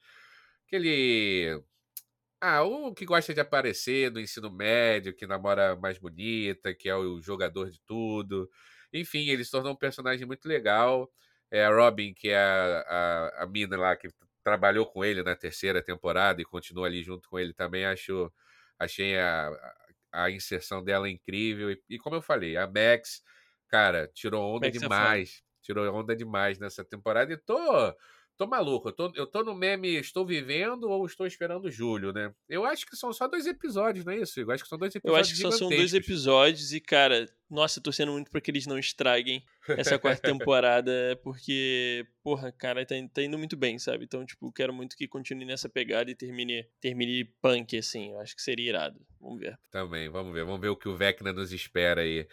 [0.66, 1.62] Aquele.
[2.40, 6.96] Ah, o que gosta de aparecer no ensino médio, que namora mais bonita, que é
[6.96, 8.48] o jogador de tudo.
[8.92, 11.10] Enfim, ele se tornou um personagem muito legal.
[11.50, 12.80] É a Robin, que é a,
[13.40, 14.08] a, a mina lá que
[14.44, 18.32] trabalhou com ele na terceira temporada e continua ali junto com ele também, acho,
[18.78, 19.48] achei a,
[20.12, 21.70] a inserção dela é incrível.
[21.70, 23.22] E, e, como eu falei, a Max,
[23.68, 25.42] cara, tirou onda é demais.
[25.44, 27.32] É tirou onda demais nessa temporada.
[27.32, 27.94] E tô,
[28.38, 28.88] tô maluco.
[28.88, 32.32] Eu tô, eu tô no meme Estou Vivendo ou Estou Esperando Julho, né?
[32.48, 34.40] Eu acho que são só dois episódios, não é isso?
[34.40, 35.16] Eu acho que são dois episódios.
[35.16, 38.50] Eu acho que só são dois episódios e, cara, nossa, tô sendo muito pra que
[38.50, 44.04] eles não estraguem essa quarta temporada, porque, porra, cara, tá, tá, indo muito bem, sabe?
[44.04, 48.12] Então, tipo, quero muito que continue nessa pegada e termine, termine punk, assim.
[48.12, 49.04] Eu acho que seria irado.
[49.20, 49.58] Vamos ver.
[49.70, 50.44] Também, vamos ver.
[50.44, 52.26] Vamos ver o que o Vecna nos espera aí.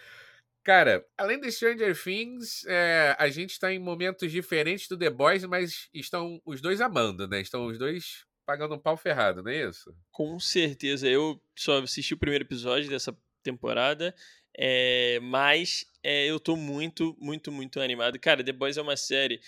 [0.66, 5.46] Cara, além de Stranger Things, é, a gente está em momentos diferentes do The Boys,
[5.46, 7.40] mas estão os dois amando, né?
[7.40, 9.96] Estão os dois pagando um pau ferrado, não é isso?
[10.10, 11.08] Com certeza.
[11.08, 14.16] Eu só assisti o primeiro episódio dessa temporada,
[14.58, 18.20] é, mas é, eu tô muito, muito, muito animado.
[18.20, 19.40] Cara, The Boys é uma série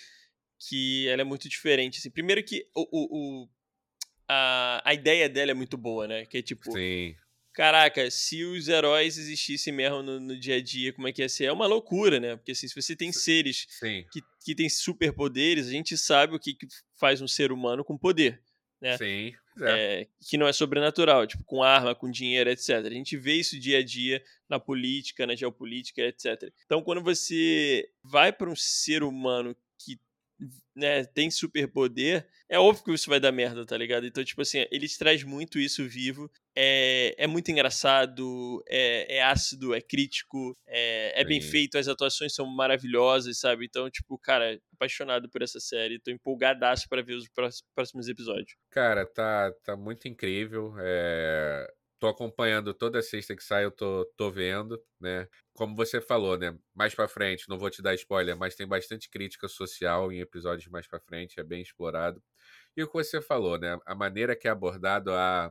[0.69, 1.97] que ela é muito diferente.
[1.97, 2.12] Assim.
[2.12, 3.49] Primeiro que o, o, o
[4.30, 6.27] a, a ideia dela é muito boa, né?
[6.27, 6.71] Que é tipo.
[6.71, 7.15] Sim
[7.58, 11.28] caraca, se os heróis existissem mesmo no, no, dia a dia, como é que ia
[11.28, 11.46] ser?
[11.46, 12.36] É uma loucura, né?
[12.36, 13.65] Porque assim, se você tem seres
[14.12, 16.67] que, que têm superpoderes, a gente sabe o que, que
[17.00, 18.39] faz um ser humano com poder.
[18.80, 18.96] Né?
[18.96, 19.34] Sim.
[19.60, 20.02] É.
[20.02, 22.70] É, que não é sobrenatural, tipo, com arma, com dinheiro, etc.
[22.86, 26.54] A gente vê isso dia a dia na política, na geopolítica, etc.
[26.63, 29.58] Então, quando você vai para um ser humano
[30.76, 34.06] né, tem superpoder, é óbvio que isso vai dar merda, tá ligado?
[34.06, 36.30] Então, tipo assim, eles traz muito isso vivo.
[36.56, 42.34] É, é muito engraçado, é, é ácido, é crítico, é, é bem feito, as atuações
[42.34, 43.65] são maravilhosas, sabe?
[43.65, 47.28] Então, tipo, cara, apaixonado por essa série, tô empolgadaço para ver os
[47.76, 48.56] próximos episódios.
[48.71, 50.73] Cara, tá, tá muito incrível.
[50.80, 51.67] É
[51.99, 55.27] tô acompanhando toda sexta que sai, eu tô, tô vendo, né?
[55.53, 56.57] Como você falou, né?
[56.75, 60.67] Mais para frente, não vou te dar spoiler, mas tem bastante crítica social em episódios
[60.69, 62.21] mais para frente, é bem explorado.
[62.75, 63.77] E o que você falou, né?
[63.86, 65.47] A maneira que é abordado a,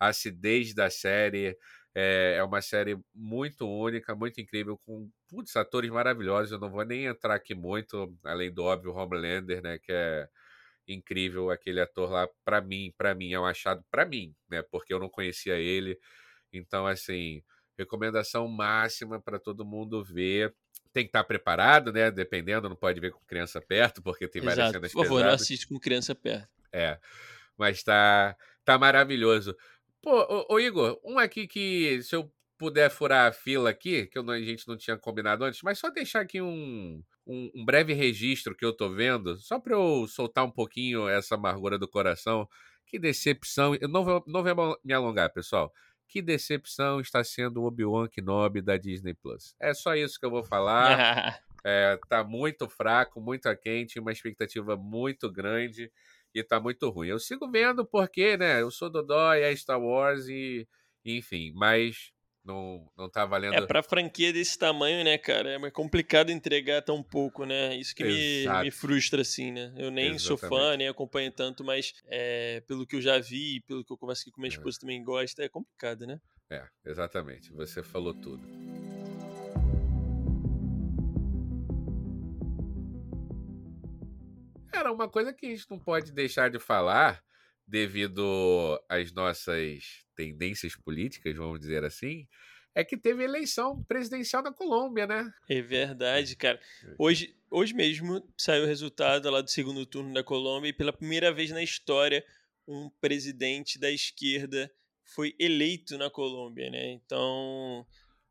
[0.00, 1.56] a acidez da série,
[1.98, 6.52] É, é uma série muito única, muito incrível, com putz, atores maravilhosos.
[6.52, 9.78] Eu não vou nem entrar aqui muito, além do óbvio Homelander, né?
[9.78, 10.28] Que é
[10.88, 12.28] incrível aquele ator lá.
[12.44, 14.62] Para mim, para mim é um achado para mim, né?
[14.62, 15.98] Porque eu não conhecia ele.
[16.52, 17.42] Então, assim,
[17.76, 20.54] recomendação máxima para todo mundo ver.
[20.92, 22.10] Tem que estar tá preparado, né?
[22.10, 24.72] Dependendo, não pode ver com criança perto, porque tem várias Exato.
[24.72, 25.40] cenas Por favor, pesadas.
[25.40, 26.48] não assiste com criança perto.
[26.72, 26.98] É.
[27.56, 29.56] Mas tá, tá maravilhoso.
[30.00, 34.20] Pô, ô, ô, Igor, um aqui que, se eu puder furar a fila aqui, que
[34.22, 37.92] não, a gente não tinha combinado antes, mas só deixar aqui um, um, um breve
[37.92, 42.48] registro que eu tô vendo, só para eu soltar um pouquinho essa amargura do coração.
[42.86, 43.74] Que decepção.
[43.74, 45.72] Eu não vou, não vou me alongar, pessoal.
[46.08, 49.56] Que decepção está sendo o Obi-Wan Kenobi da Disney Plus.
[49.60, 51.42] É só isso que eu vou falar.
[51.64, 55.90] é, tá muito fraco, muito quente, uma expectativa muito grande
[56.32, 57.08] e tá muito ruim.
[57.08, 60.68] Eu sigo vendo porque, né, eu sou Dodói, é Star Wars e,
[61.04, 62.12] enfim, mas
[62.46, 63.54] não, não tá valendo.
[63.54, 65.54] É, pra franquia desse tamanho, né, cara?
[65.54, 67.76] É complicado entregar tão pouco, né?
[67.76, 69.74] Isso que me, me, frustra, assim, né?
[69.76, 70.22] Eu nem Exatamente.
[70.22, 73.98] sou fã, nem acompanho tanto, mas é, pelo que eu já vi, pelo que eu
[73.98, 74.80] converso aqui com minha esposa é.
[74.80, 76.20] também gosta, é complicado, né?
[76.48, 77.52] É, exatamente.
[77.52, 78.46] Você falou tudo.
[84.72, 87.20] Era uma coisa que a gente não pode deixar de falar
[87.66, 92.26] devido às nossas tendências políticas, vamos dizer assim,
[92.76, 95.32] é que teve eleição presidencial na Colômbia, né?
[95.48, 96.60] É verdade, cara.
[96.84, 96.94] É.
[96.98, 101.32] Hoje, hoje mesmo saiu o resultado lá do segundo turno da Colômbia e pela primeira
[101.32, 102.22] vez na história
[102.68, 104.70] um presidente da esquerda
[105.14, 106.92] foi eleito na Colômbia, né?
[106.92, 107.86] Então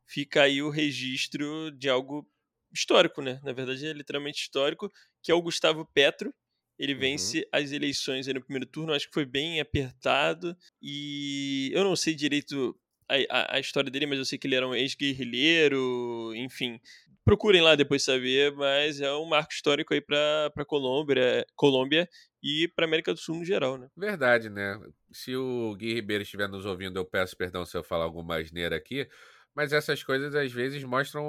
[0.06, 2.30] fica aí o registro de algo
[2.72, 3.40] histórico, né?
[3.44, 4.92] Na verdade é literalmente histórico,
[5.24, 6.32] que é o Gustavo Petro.
[6.78, 7.00] Ele uhum.
[7.00, 7.46] vence uhum.
[7.52, 10.56] as eleições no primeiro turno, acho que foi bem apertado.
[10.82, 12.78] E eu não sei direito
[13.10, 16.80] a, a, a história dele, mas eu sei que ele era um ex-guerrilheiro, enfim.
[17.24, 22.08] Procurem lá depois saber, mas é um marco histórico aí para Colômbia, Colômbia
[22.44, 23.88] e para América do Sul no geral, né?
[23.98, 24.80] Verdade, né?
[25.12, 28.76] Se o Gui Ribeiro estiver nos ouvindo, eu peço perdão se eu falar alguma asneira
[28.76, 29.08] aqui,
[29.56, 31.24] mas essas coisas às vezes mostram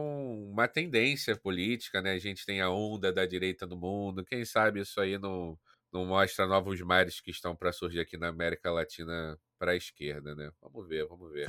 [0.50, 2.12] uma tendência política, né?
[2.12, 4.24] A gente tem a onda da direita no mundo.
[4.24, 5.56] Quem sabe isso aí não,
[5.92, 10.34] não mostra novos mares que estão para surgir aqui na América Latina para a esquerda,
[10.34, 10.50] né?
[10.60, 11.48] Vamos ver, vamos ver.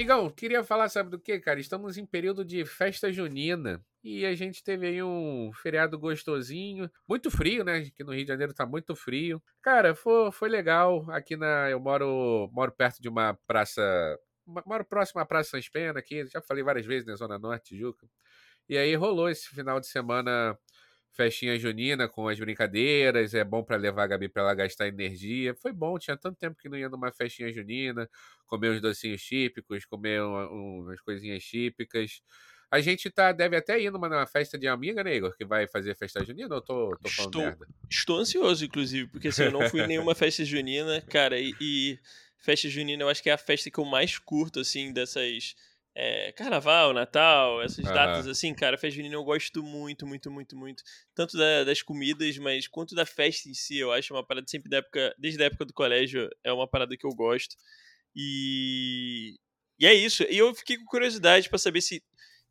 [0.00, 1.60] Igão, queria falar, sabe do que, cara?
[1.60, 7.30] Estamos em período de festa junina e a gente teve aí um feriado gostosinho, muito
[7.30, 7.80] frio, né?
[7.80, 9.42] Aqui no Rio de Janeiro tá muito frio.
[9.60, 11.04] Cara, foi, foi legal.
[11.10, 11.68] Aqui na.
[11.68, 13.82] Eu moro, moro perto de uma praça.
[14.46, 18.08] Moro próximo à Praça Sans Pena aqui, já falei várias vezes na Zona Norte, Tijuca.
[18.70, 20.58] E aí rolou esse final de semana
[21.12, 25.54] festinha junina com as brincadeiras, é bom para levar a Gabi para ela gastar energia.
[25.54, 28.08] Foi bom, tinha tanto tempo que não ia numa festinha junina,
[28.46, 32.22] comer uns docinhos típicos, comer um, umas coisinhas típicas.
[32.70, 35.36] A gente tá, deve até ir numa, numa festa de amiga, né, Igor?
[35.36, 37.66] Que vai fazer festa junina ou tô, tô falando estou, merda?
[37.90, 41.98] Estou ansioso, inclusive, porque assim, eu não fui em nenhuma festa junina, cara, e, e
[42.38, 45.56] festa junina eu acho que é a festa que eu mais curto, assim, dessas
[45.94, 47.92] é, carnaval, Natal, essas uhum.
[47.92, 50.82] datas assim, cara, festa junina eu gosto muito, muito, muito, muito.
[51.14, 54.70] Tanto da, das comidas, mas quanto da festa em si, eu acho uma parada sempre
[54.70, 57.56] da época, desde a época do colégio, é uma parada que eu gosto.
[58.14, 59.34] E,
[59.78, 60.22] e é isso.
[60.24, 62.02] E eu fiquei com curiosidade para saber se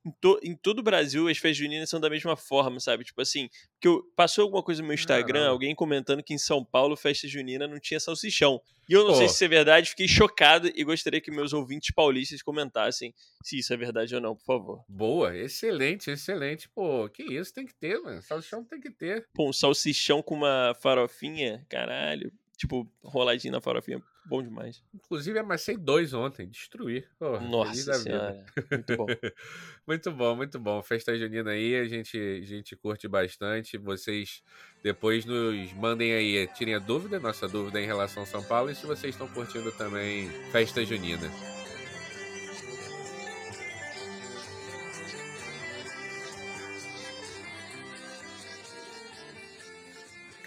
[0.05, 3.03] em, to, em, todo o Brasil as festas juninas são da mesma forma, sabe?
[3.03, 5.51] Tipo assim, que eu, passou alguma coisa no meu Instagram, Caramba.
[5.51, 8.61] alguém comentando que em São Paulo festa junina não tinha salsichão.
[8.89, 9.15] E eu não Pô.
[9.17, 13.59] sei se isso é verdade, fiquei chocado e gostaria que meus ouvintes paulistas comentassem se
[13.59, 14.83] isso é verdade ou não, por favor.
[14.87, 16.69] Boa, excelente, excelente.
[16.69, 18.21] Pô, que isso, tem que ter, mano.
[18.21, 19.27] Salsichão tem que ter.
[19.33, 22.31] Pô, um salsichão com uma farofinha, caralho.
[22.57, 24.83] Tipo, roladinho na farofinha Bom demais.
[24.93, 27.03] Inclusive, amassei dois ontem, destruí.
[27.19, 29.05] Oh, Nossa senhora, muito bom.
[29.87, 30.83] muito bom, muito bom.
[30.83, 33.75] Festa junina aí, a gente, a gente curte bastante.
[33.77, 34.43] Vocês
[34.83, 38.75] depois nos mandem aí, tirem a dúvida, nossa dúvida em relação a São Paulo, e
[38.75, 41.58] se vocês estão curtindo também festa junina.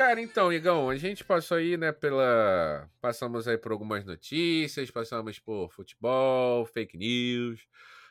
[0.02, 2.90] Cara, então, Igão, a gente passou aí, né, pela.
[3.00, 7.64] Passamos aí por algumas notícias, passamos por futebol, fake news.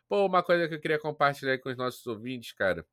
[0.07, 2.85] Pô, uma coisa que eu queria compartilhar com os nossos ouvintes, cara.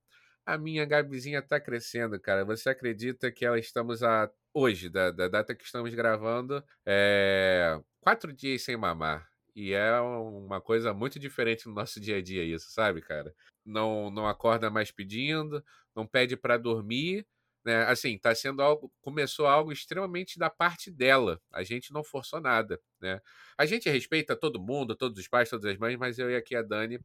[0.45, 2.45] A minha Gabizinha tá crescendo, cara.
[2.45, 4.29] Você acredita que ela estamos a.
[4.53, 7.81] Hoje, da, da data que estamos gravando, é.
[8.01, 9.29] Quatro dias sem mamar.
[9.55, 13.33] E é uma coisa muito diferente no nosso dia a dia, isso, sabe, cara?
[13.65, 17.25] Não, não acorda mais pedindo, não pede para dormir
[17.65, 17.85] né?
[17.85, 21.41] Assim, tá sendo algo, começou algo extremamente da parte dela.
[21.53, 23.21] A gente não forçou nada, né?
[23.57, 26.55] A gente respeita todo mundo, todos os pais, todas as mães, mas eu e aqui
[26.57, 27.01] a Dani,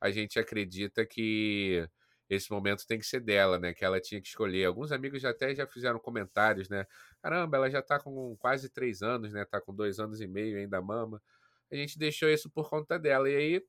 [0.00, 1.88] a gente acredita que
[2.28, 3.72] esse momento tem que ser dela, né?
[3.72, 4.64] Que ela tinha que escolher.
[4.64, 6.86] Alguns amigos já até já fizeram comentários, né?
[7.22, 9.44] Caramba, ela já tá com quase três anos, né?
[9.44, 11.22] Tá com dois anos e meio ainda mama.
[11.70, 13.30] A gente deixou isso por conta dela.
[13.30, 13.62] E aí,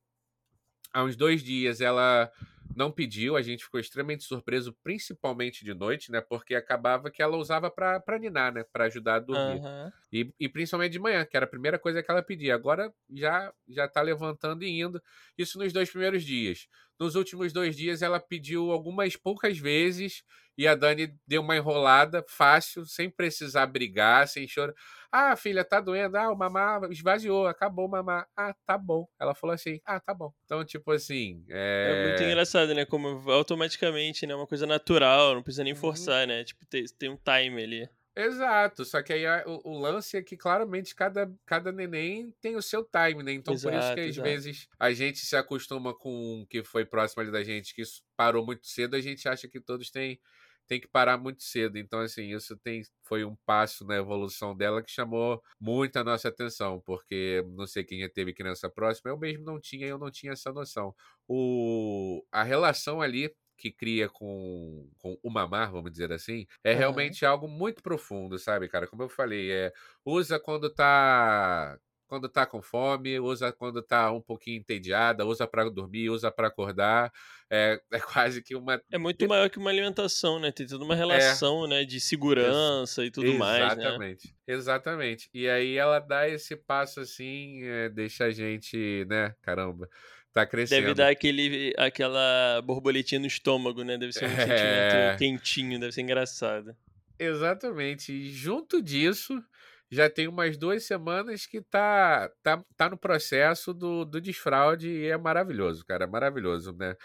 [0.94, 2.32] há uns dois dias, ela
[2.76, 6.22] não pediu, a gente ficou extremamente surpreso, principalmente de noite, né?
[6.22, 8.64] Porque acabava que ela usava para ninar, né?
[8.72, 9.62] Para ajudar a dormir.
[9.62, 9.92] Uhum.
[10.12, 12.56] E, e, principalmente de manhã, que era a primeira coisa que ela pedia.
[12.56, 15.02] Agora já já tá levantando e indo.
[15.38, 16.68] Isso nos dois primeiros dias.
[17.00, 20.24] Nos últimos dois dias, ela pediu algumas poucas vezes
[20.58, 24.74] e a Dani deu uma enrolada fácil, sem precisar brigar, sem chorar.
[25.12, 26.18] Ah, filha, tá doendo.
[26.18, 28.26] Ah, o mamá esvaziou, acabou o mamá.
[28.36, 29.08] Ah, tá bom.
[29.20, 30.34] Ela falou assim: ah, tá bom.
[30.46, 31.46] Então, tipo assim.
[31.48, 32.86] É, é muito engraçado, né?
[32.86, 34.36] Como automaticamente, né?
[34.36, 35.80] Uma coisa natural, não precisa nem uhum.
[35.80, 36.44] forçar, né?
[36.44, 37.90] Tipo, tem, tem um time ali.
[38.18, 42.64] Exato, só que aí o, o, lance é que claramente cada, cada neném tem o
[42.64, 43.32] seu time, né?
[43.32, 44.28] Então exato, por isso que às exato.
[44.28, 48.02] vezes a gente se acostuma com o que foi próximo ali da gente, que isso
[48.16, 50.20] parou muito cedo, a gente acha que todos têm,
[50.68, 51.78] têm que parar muito cedo.
[51.78, 56.28] Então, assim, isso tem, foi um passo na evolução dela que chamou muito a nossa
[56.28, 60.12] atenção, porque não sei quem já teve criança próxima, eu mesmo não tinha, eu não
[60.12, 60.94] tinha essa noção.
[61.28, 66.78] O, a relação ali que cria com, com o mamar, vamos dizer assim, é uhum.
[66.78, 68.88] realmente algo muito profundo, sabe, cara?
[68.88, 69.74] Como eu falei, é
[70.06, 71.78] usa quando tá
[72.08, 76.48] quando tá com fome, usa quando tá um pouquinho entediada, usa para dormir, usa para
[76.48, 77.12] acordar.
[77.50, 78.82] É, é quase que uma.
[78.92, 80.52] É muito maior que uma alimentação, né?
[80.52, 80.98] Tem toda uma é.
[80.98, 81.70] relação, é.
[81.70, 81.84] né?
[81.84, 83.78] De segurança Ex e tudo exatamente, mais.
[83.78, 84.34] Exatamente, né?
[84.48, 85.30] exatamente.
[85.34, 89.36] E aí ela dá esse passo assim, é, deixa a gente, né?
[89.42, 89.90] Caramba
[90.38, 90.82] Tá crescendo.
[90.82, 93.98] Deve dar aquele, aquela borboletinha no estômago, né?
[93.98, 94.36] Deve ser um é...
[94.36, 96.76] sentimento quentinho, deve ser engraçado.
[97.18, 98.14] Exatamente.
[98.14, 99.44] E junto disso,
[99.90, 105.08] já tem umas duas semanas que tá, tá, tá no processo do, do desfraude e
[105.08, 106.04] é maravilhoso, cara.
[106.04, 106.96] É maravilhoso, né?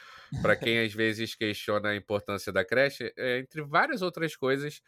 [0.41, 4.83] Para quem às vezes questiona a importância da creche, é, entre várias outras coisas,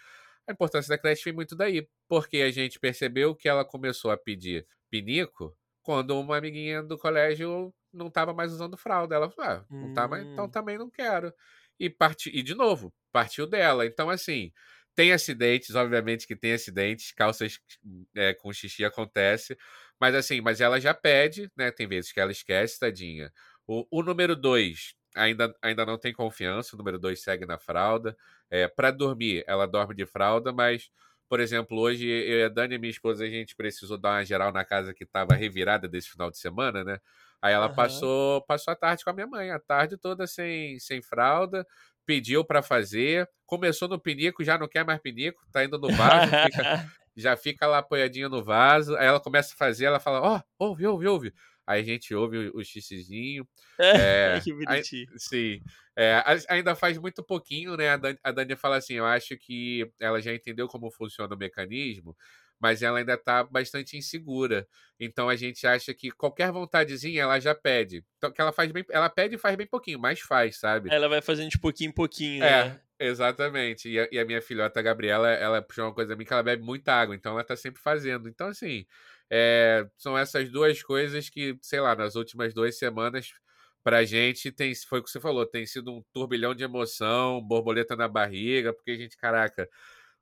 [0.48, 1.88] a importância da creche vem muito daí.
[2.09, 7.72] Porque a gente percebeu que ela começou a pedir pinico quando uma amiguinha do colégio
[7.92, 9.14] não estava mais usando fralda.
[9.14, 10.50] Ela falou: ah, não tá mais, então hum.
[10.50, 11.33] também não quero.
[11.78, 13.87] E, parti, e de novo, partiu dela.
[13.87, 14.52] Então, assim,
[14.94, 17.61] tem acidentes, obviamente que tem acidentes, calças
[18.14, 19.57] é, com xixi acontece,
[20.00, 21.70] mas assim, mas ela já pede, né?
[21.70, 23.33] Tem vezes que ela esquece, tadinha.
[23.66, 28.16] O, o número dois ainda, ainda não tem confiança, o número dois segue na fralda.
[28.50, 30.90] É, para dormir, ela dorme de fralda, mas,
[31.28, 34.52] por exemplo, hoje eu e a Dani, minha esposa, a gente precisou dar uma geral
[34.52, 37.00] na casa que estava revirada desse final de semana, né?
[37.40, 37.74] Aí ela uhum.
[37.74, 41.66] passou, passou a tarde com a minha mãe, a tarde toda sem, sem fralda,
[42.06, 46.30] pediu para fazer, começou no pinico, já não quer mais pinico, tá indo no vaso,
[46.44, 48.96] fica, já fica lá apoiadinha no vaso.
[48.96, 51.34] Aí ela começa a fazer, ela fala: Ó, oh, ouve, ouve, ouve.
[51.66, 53.46] Aí a gente ouve o, o xixizinho.
[53.79, 55.09] É, que bonitinho.
[55.11, 55.62] Aí, sim.
[55.96, 57.90] É, ainda faz muito pouquinho, né?
[57.90, 61.38] A Dani, a Dani fala assim: eu acho que ela já entendeu como funciona o
[61.38, 62.16] mecanismo,
[62.61, 64.66] mas ela ainda está bastante insegura.
[64.98, 68.05] Então a gente acha que qualquer vontadezinha ela já pede.
[68.16, 70.88] Então que ela faz bem, ela pede e faz bem pouquinho, mas faz, sabe?
[70.92, 72.81] Ela vai fazendo de pouquinho em pouquinho, é, né?
[72.98, 73.88] Exatamente.
[73.88, 76.33] E a, e a, minha filhota a Gabriela, ela puxou uma coisa a mim que
[76.33, 78.29] ela bebe muita água, então ela tá sempre fazendo.
[78.29, 78.87] Então assim,
[79.36, 83.32] é, são essas duas coisas que, sei lá, nas últimas duas semanas
[83.82, 87.96] pra gente tem, foi o que você falou, tem sido um turbilhão de emoção, borboleta
[87.96, 89.68] na barriga, porque a gente, caraca,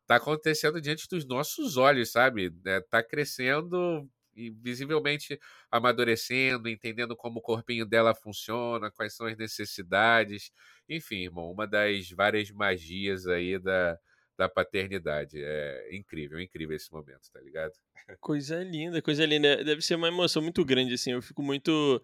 [0.07, 2.53] tá acontecendo diante dos nossos olhos, sabe?
[2.67, 5.39] É, tá crescendo e visivelmente
[5.71, 10.51] amadurecendo, entendendo como o corpinho dela funciona, quais são as necessidades.
[10.89, 13.99] Enfim, irmão, uma das várias magias aí da,
[14.39, 15.43] da paternidade.
[15.43, 17.73] É incrível, incrível esse momento, tá ligado?
[18.21, 19.63] Coisa linda, coisa linda.
[19.65, 21.13] Deve ser uma emoção muito grande, assim.
[21.13, 22.03] Eu fico muito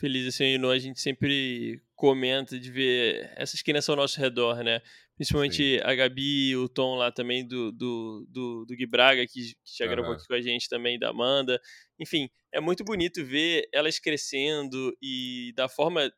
[0.00, 4.80] feliz, assim, a gente sempre comenta de ver essas crianças ao nosso redor, né?
[5.14, 5.80] Principalmente Sim.
[5.84, 9.84] a Gabi, o Tom lá também do, do, do, do Gui Braga, que, que já
[9.84, 9.90] uhum.
[9.90, 11.60] gravou aqui com a gente também, da Amanda.
[11.98, 16.10] Enfim, é muito bonito ver elas crescendo e da forma,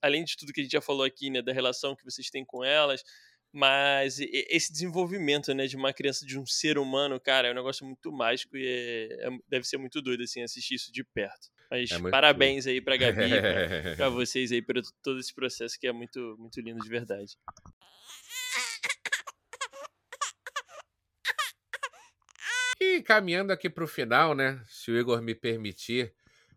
[0.00, 2.42] além de tudo que a gente já falou aqui, né, da relação que vocês têm
[2.46, 3.02] com elas,
[3.58, 7.84] mas esse desenvolvimento, né, de uma criança, de um ser humano, cara, é um negócio
[7.84, 11.48] muito mágico e é, é, deve ser muito doido, assim, assistir isso de perto.
[11.68, 15.88] Mas é parabéns aí pra Gabi, pra, pra vocês aí, por todo esse processo que
[15.88, 17.36] é muito, muito lindo de verdade.
[22.80, 24.62] E caminhando aqui para o final, né?
[24.68, 26.14] Se o Igor me permitir,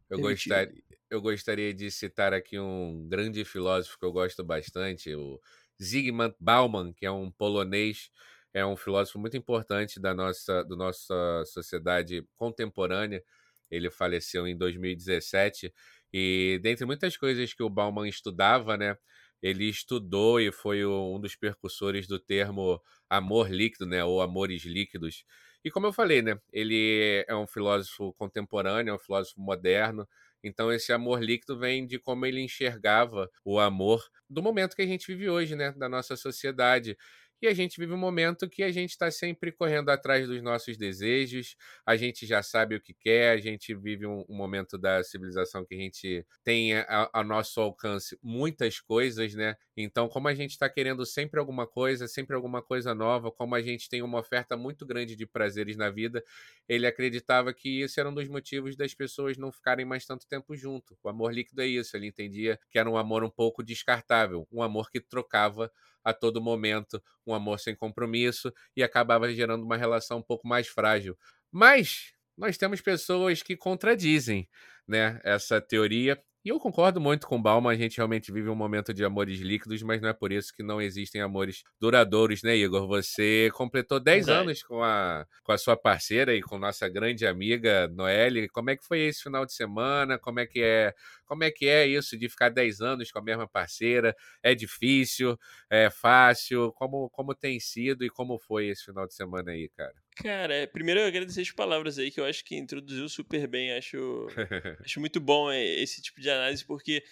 [0.07, 0.71] eu gostaria,
[1.09, 5.41] eu gostaria de citar aqui um grande filósofo que eu gosto bastante, o
[5.81, 8.09] Zygmunt Bauman, que é um polonês
[8.53, 13.23] é um filósofo muito importante da nossa, da nossa sociedade contemporânea.
[13.69, 15.73] Ele faleceu em 2017
[16.13, 18.97] e dentre muitas coisas que o Bauman estudava, né,
[19.41, 25.23] ele estudou e foi um dos percussores do termo amor líquido, né, ou amores líquidos.
[25.63, 30.07] E como eu falei, né, ele é um filósofo contemporâneo, é um filósofo moderno,
[30.43, 34.87] então esse amor líquido vem de como ele enxergava o amor do momento que a
[34.87, 36.97] gente vive hoje, né, da nossa sociedade.
[37.41, 40.77] E a gente vive um momento que a gente está sempre correndo atrás dos nossos
[40.77, 45.03] desejos, a gente já sabe o que quer, a gente vive um, um momento da
[45.03, 49.55] civilização que a gente tem a, a, nosso alcance muitas coisas, né?
[49.81, 53.61] Então, como a gente está querendo sempre alguma coisa, sempre alguma coisa nova, como a
[53.61, 56.23] gente tem uma oferta muito grande de prazeres na vida,
[56.67, 60.55] ele acreditava que isso era um dos motivos das pessoas não ficarem mais tanto tempo
[60.55, 60.97] junto.
[61.03, 64.61] O amor líquido é isso, ele entendia que era um amor um pouco descartável, um
[64.61, 65.71] amor que trocava
[66.03, 70.67] a todo momento, um amor sem compromisso e acabava gerando uma relação um pouco mais
[70.67, 71.17] frágil.
[71.51, 74.49] Mas nós temos pessoas que contradizem
[74.87, 78.55] né, essa teoria e eu concordo muito com o Bauman, a gente realmente vive um
[78.55, 82.55] momento de amores líquidos, mas não é por isso que não existem amores duradouros, né,
[82.55, 82.87] Igor?
[82.87, 87.87] Você completou 10 anos com a, com a sua parceira e com nossa grande amiga
[87.89, 88.49] Noelle.
[88.49, 90.17] Como é que foi esse final de semana?
[90.17, 90.93] Como é que é,
[91.25, 94.15] como é que é isso de ficar 10 anos com a mesma parceira?
[94.41, 95.37] É difícil?
[95.69, 96.71] É fácil?
[96.73, 99.93] Como, como tem sido e como foi esse final de semana aí, cara?
[100.21, 103.73] Cara, é, primeiro eu agradecer as palavras aí, que eu acho que introduziu super bem.
[103.73, 104.27] Acho,
[104.83, 107.03] acho muito bom é, esse tipo de análise, porque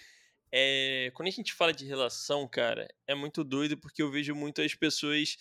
[0.52, 4.60] é, quando a gente fala de relação, cara, é muito doido, porque eu vejo muito
[4.60, 5.36] as pessoas.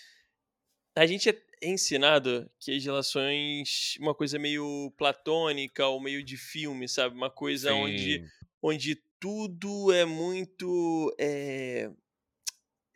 [0.95, 3.97] A gente é ensinado que as relações.
[3.99, 7.15] Uma coisa meio platônica ou meio de filme, sabe?
[7.15, 8.23] Uma coisa onde,
[8.61, 11.15] onde tudo é muito.
[11.19, 11.89] É,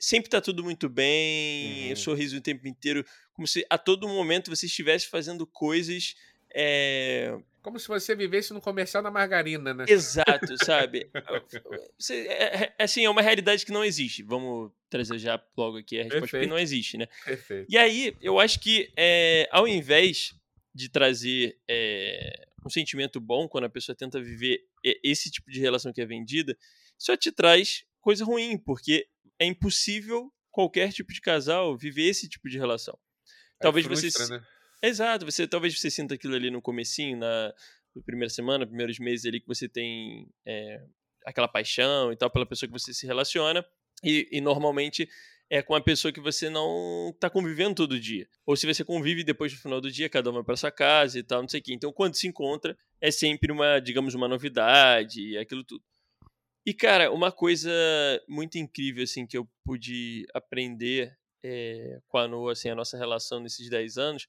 [0.04, 1.96] sempre tá tudo muito bem, uhum.
[1.96, 6.14] sorriso o tempo inteiro, como se a todo momento você estivesse fazendo coisas.
[6.54, 7.40] É...
[7.62, 9.86] Como se você vivesse no comercial da margarina, né?
[9.88, 11.10] Exato, sabe?
[11.98, 14.22] Você, é, é, assim, é uma realidade que não existe.
[14.24, 16.42] Vamos trazer já logo aqui a resposta, Perfeito.
[16.42, 17.08] porque não existe, né?
[17.24, 17.66] Perfeito.
[17.70, 20.36] E aí, eu acho que é, ao invés
[20.76, 24.66] de trazer é, um sentimento bom quando a pessoa tenta viver
[25.02, 26.58] esse tipo de relação que é vendida,
[26.98, 29.08] só te traz coisa ruim, porque
[29.40, 32.98] é impossível qualquer tipo de casal viver esse tipo de relação.
[33.60, 34.34] Talvez frustra, você.
[34.34, 34.44] Né?
[34.82, 37.54] Exato, você talvez você sinta aquilo ali no comecinho, na,
[37.96, 40.84] na primeira semana, primeiros meses ali que você tem é,
[41.26, 43.66] aquela paixão e tal pela pessoa que você se relaciona.
[44.04, 45.08] E, e, normalmente
[45.50, 48.28] é com a pessoa que você não está convivendo todo dia.
[48.46, 51.24] Ou se você convive depois do final do dia, cada uma para sua casa e
[51.24, 51.74] tal, não sei o quê.
[51.74, 55.84] Então, quando se encontra, é sempre uma, digamos, uma novidade, aquilo tudo.
[56.66, 57.72] E, cara, uma coisa
[58.28, 63.40] muito incrível, assim, que eu pude aprender é, com a Noa, assim, a nossa relação
[63.40, 64.28] nesses 10 anos,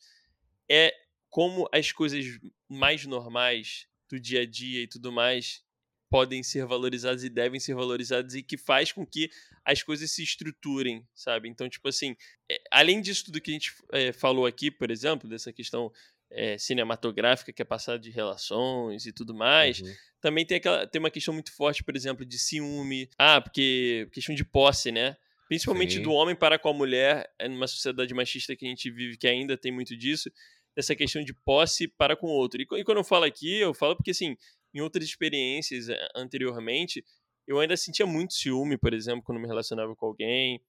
[0.68, 0.92] é
[1.30, 2.24] como as coisas
[2.68, 5.62] mais normais do dia a dia e tudo mais
[6.10, 9.28] podem ser valorizadas e devem ser valorizadas e que faz com que
[9.64, 11.48] as coisas se estruturem, sabe?
[11.48, 12.16] Então, tipo assim,
[12.48, 15.92] é, além disso tudo que a gente é, falou aqui, por exemplo, dessa questão
[16.30, 19.92] é, cinematográfica que é passada de relações e tudo mais, uhum.
[20.20, 23.08] também tem, aquela, tem uma questão muito forte, por exemplo, de ciúme.
[23.18, 25.16] Ah, porque questão de posse, né?
[25.48, 26.02] Principalmente Sim.
[26.02, 29.28] do homem para com a mulher, é numa sociedade machista que a gente vive, que
[29.28, 30.30] ainda tem muito disso,
[30.74, 32.60] dessa questão de posse para com o outro.
[32.60, 34.36] E, e quando eu falo aqui, eu falo porque, assim,
[34.74, 37.04] em outras experiências eh, anteriormente,
[37.46, 40.60] eu ainda sentia muito ciúme, por exemplo, quando me relacionava com alguém.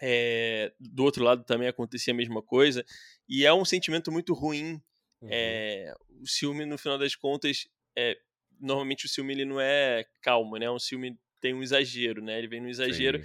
[0.00, 2.84] É, do outro lado também acontecia a mesma coisa.
[3.28, 4.80] E é um sentimento muito ruim.
[5.20, 5.28] Uhum.
[5.30, 8.16] É, o ciúme, no final das contas, é,
[8.60, 10.70] normalmente o ciúme ele não é calmo, né?
[10.70, 12.38] Um ciúme tem um exagero, né?
[12.38, 13.22] Ele vem no exagero.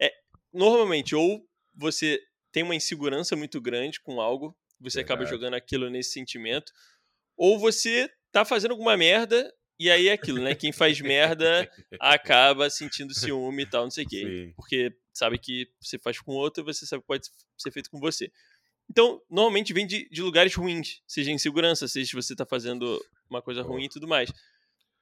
[0.00, 0.12] É,
[0.52, 2.20] normalmente, ou você
[2.52, 5.22] tem uma insegurança muito grande com algo, você Verdade.
[5.22, 6.72] acaba jogando aquilo nesse sentimento,
[7.36, 10.54] ou você tá fazendo alguma merda e aí é aquilo, né?
[10.54, 11.68] Quem faz merda
[12.00, 14.52] acaba sentindo ciúme e tal, não sei o quê.
[14.54, 18.30] Porque sabe que você faz com outro, você sabe que pode ser feito com você.
[18.90, 23.00] Então, normalmente vem de, de lugares ruins, seja insegurança, seja você está fazendo
[23.30, 24.30] uma coisa ruim e tudo mais.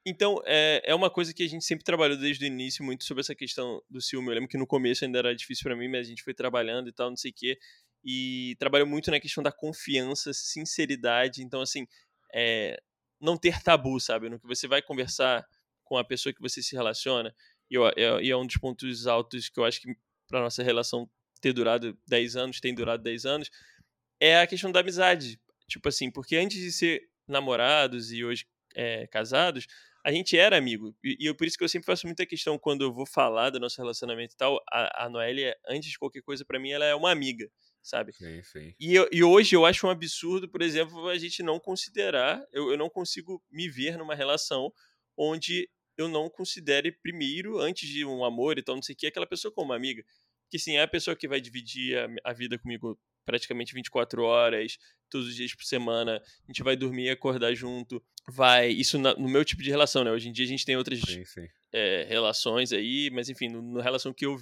[0.05, 3.21] Então, é, é uma coisa que a gente sempre trabalhou desde o início, muito sobre
[3.21, 4.29] essa questão do ciúme.
[4.29, 6.89] Eu lembro que no começo ainda era difícil para mim, mas a gente foi trabalhando
[6.89, 7.59] e tal, não sei o quê.
[8.03, 11.43] E trabalhou muito na questão da confiança, sinceridade.
[11.43, 11.85] Então, assim,
[12.33, 12.81] é,
[13.19, 14.27] não ter tabu, sabe?
[14.27, 15.45] No que você vai conversar
[15.83, 17.35] com a pessoa que você se relaciona.
[17.71, 19.95] E, eu, é, e é um dos pontos altos que eu acho que
[20.27, 21.09] para nossa relação
[21.39, 23.49] ter durado 10 anos, tem durado 10 anos,
[24.19, 25.39] é a questão da amizade.
[25.67, 28.45] Tipo assim, porque antes de ser namorados e hoje
[28.75, 29.65] é, casados,
[30.03, 30.93] a gente era amigo.
[31.03, 33.49] E, e eu, por isso que eu sempre faço muita questão quando eu vou falar
[33.51, 34.61] do nosso relacionamento e tal.
[34.69, 37.49] A, a Noélia, antes de qualquer coisa, para mim, ela é uma amiga.
[37.81, 38.11] sabe?
[38.11, 38.75] Sim, sim.
[38.79, 42.77] E, e hoje eu acho um absurdo, por exemplo, a gente não considerar, eu, eu
[42.77, 44.71] não consigo me ver numa relação
[45.17, 45.69] onde
[46.01, 49.27] eu não considere primeiro, antes de um amor e tal, não sei o que, aquela
[49.27, 50.03] pessoa como uma amiga.
[50.49, 54.77] Que sim, é a pessoa que vai dividir a, a vida comigo praticamente 24 horas,
[55.09, 56.17] todos os dias por semana.
[56.17, 58.03] A gente vai dormir e acordar junto.
[58.27, 58.69] Vai.
[58.69, 60.11] Isso na, no meu tipo de relação, né?
[60.11, 61.47] Hoje em dia a gente tem outras sim, sim.
[61.71, 64.37] É, relações aí, mas enfim, na relação que eu,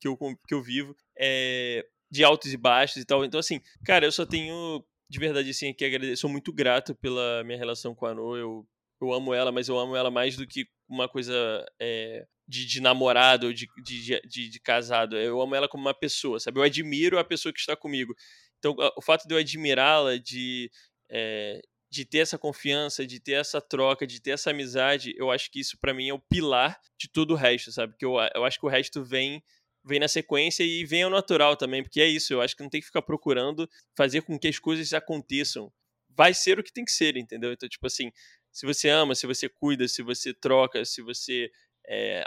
[0.00, 3.24] que eu, que eu vivo, é, de altos e baixos e tal.
[3.24, 6.16] Então, assim, cara, eu só tenho de verdade, assim, aqui agradecer.
[6.16, 8.36] Sou muito grato pela minha relação com a No.
[8.36, 8.66] Eu,
[9.00, 12.80] eu amo ela, mas eu amo ela mais do que uma coisa é, de, de,
[12.80, 15.16] namorado de, de, de, de, casado.
[15.16, 16.58] Eu amo ela como uma pessoa, sabe?
[16.58, 18.14] Eu admiro a pessoa que está comigo.
[18.58, 20.70] Então, o fato de eu admirá-la, de,
[21.10, 25.50] é, de ter essa confiança, de ter essa troca, de ter essa amizade, eu acho
[25.50, 27.94] que isso para mim é o pilar de todo o resto, sabe?
[27.98, 29.42] Que eu, eu acho que o resto vem
[29.84, 32.70] vem na sequência e vem ao natural também, porque é isso, eu acho que não
[32.70, 35.70] tem que ficar procurando fazer com que as coisas aconteçam.
[36.08, 37.52] Vai ser o que tem que ser, entendeu?
[37.52, 38.10] Então, tipo assim,
[38.54, 41.50] se você ama, se você cuida, se você troca, se você
[41.88, 42.24] é,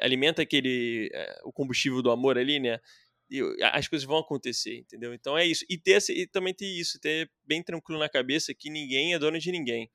[0.00, 2.80] alimenta aquele é, o combustível do amor ali, né?
[3.30, 5.14] E as coisas vão acontecer, entendeu?
[5.14, 5.64] Então é isso.
[5.70, 9.38] E, ter, e também ter isso, ter bem tranquilo na cabeça que ninguém é dono
[9.38, 9.88] de ninguém.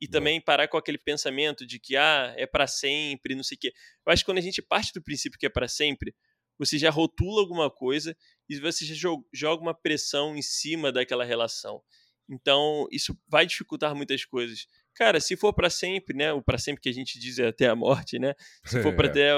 [0.00, 3.60] E também parar com aquele pensamento de que, ah, é para sempre, não sei o
[3.60, 3.72] quê.
[4.06, 6.14] Eu acho que quando a gente parte do princípio que é para sempre,
[6.58, 8.16] você já rotula alguma coisa
[8.48, 8.94] e você já
[9.32, 11.82] joga uma pressão em cima daquela relação.
[12.30, 14.66] Então, isso vai dificultar muitas coisas.
[14.94, 16.32] Cara, se for para sempre, né?
[16.32, 18.34] O para sempre que a gente diz é até a morte, né?
[18.64, 19.32] Se for para até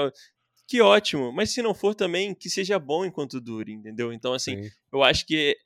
[0.67, 4.13] que ótimo, mas se não for também que seja bom enquanto dure, entendeu?
[4.13, 4.69] Então, assim, Sim.
[4.91, 5.57] eu acho que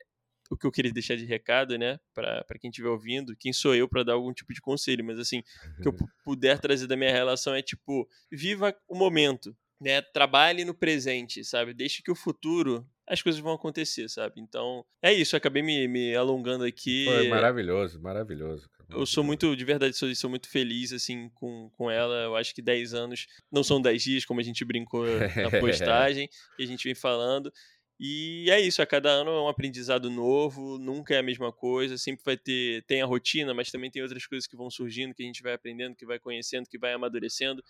[0.50, 3.88] o que eu queria deixar de recado, né, para quem estiver ouvindo, quem sou eu
[3.88, 5.42] para dar algum tipo de conselho, mas assim,
[5.78, 5.92] o que eu
[6.24, 10.00] puder trazer da minha relação é tipo, viva o momento, né?
[10.00, 11.74] Trabalhe no presente, sabe?
[11.74, 14.40] Deixe que o futuro as coisas vão acontecer, sabe?
[14.40, 15.36] Então, é isso.
[15.36, 17.06] Acabei me, me alongando aqui.
[17.06, 18.68] Foi maravilhoso, maravilhoso.
[18.90, 22.14] Eu sou muito, de verdade, sou, sou muito feliz, assim, com, com ela.
[22.24, 25.04] Eu acho que 10 anos não são 10 dias, como a gente brincou
[25.36, 26.28] na postagem,
[26.58, 27.52] e a gente vem falando.
[28.00, 31.98] E é isso, a cada ano é um aprendizado novo, nunca é a mesma coisa,
[31.98, 35.22] sempre vai ter, tem a rotina, mas também tem outras coisas que vão surgindo, que
[35.24, 37.62] a gente vai aprendendo, que vai conhecendo, que vai amadurecendo.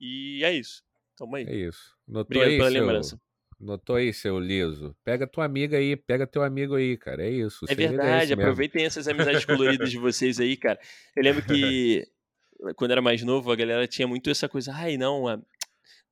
[0.00, 0.82] E é isso.
[1.16, 1.44] Tamo aí.
[1.44, 1.92] É isso.
[2.06, 2.80] Notou Obrigado aí, pela seu...
[2.80, 3.20] lembrança.
[3.64, 4.94] Notou aí, seu liso?
[5.02, 7.24] Pega tua amiga aí, pega teu amigo aí, cara.
[7.24, 7.64] É isso.
[7.66, 10.78] É verdade, é aproveitem essas amizades coloridas de vocês aí, cara.
[11.16, 12.06] Eu lembro que
[12.76, 15.24] quando era mais novo, a galera tinha muito essa coisa, ai, não,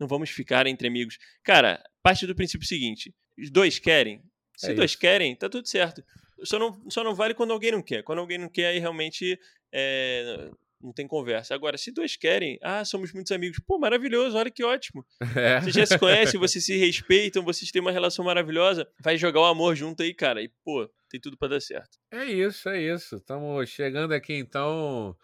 [0.00, 1.18] não vamos ficar entre amigos.
[1.44, 4.22] Cara, parte do princípio seguinte: os dois querem.
[4.56, 5.00] Se é dois isso.
[5.00, 6.02] querem, tá tudo certo.
[6.44, 8.02] Só não, só não vale quando alguém não quer.
[8.02, 9.38] Quando alguém não quer, aí realmente
[9.70, 10.50] é,
[10.82, 11.54] não tem conversa.
[11.54, 13.58] Agora, se dois querem, ah, somos muitos amigos.
[13.66, 15.04] Pô, maravilhoso, olha que ótimo.
[15.42, 15.60] É.
[15.60, 18.86] Vocês já se conhecem, vocês se respeitam, vocês têm uma relação maravilhosa.
[19.00, 20.42] Vai jogar o amor junto aí, cara.
[20.42, 21.98] E, pô, tem tudo para dar certo.
[22.10, 23.16] É isso, é isso.
[23.16, 25.16] Estamos chegando aqui, então,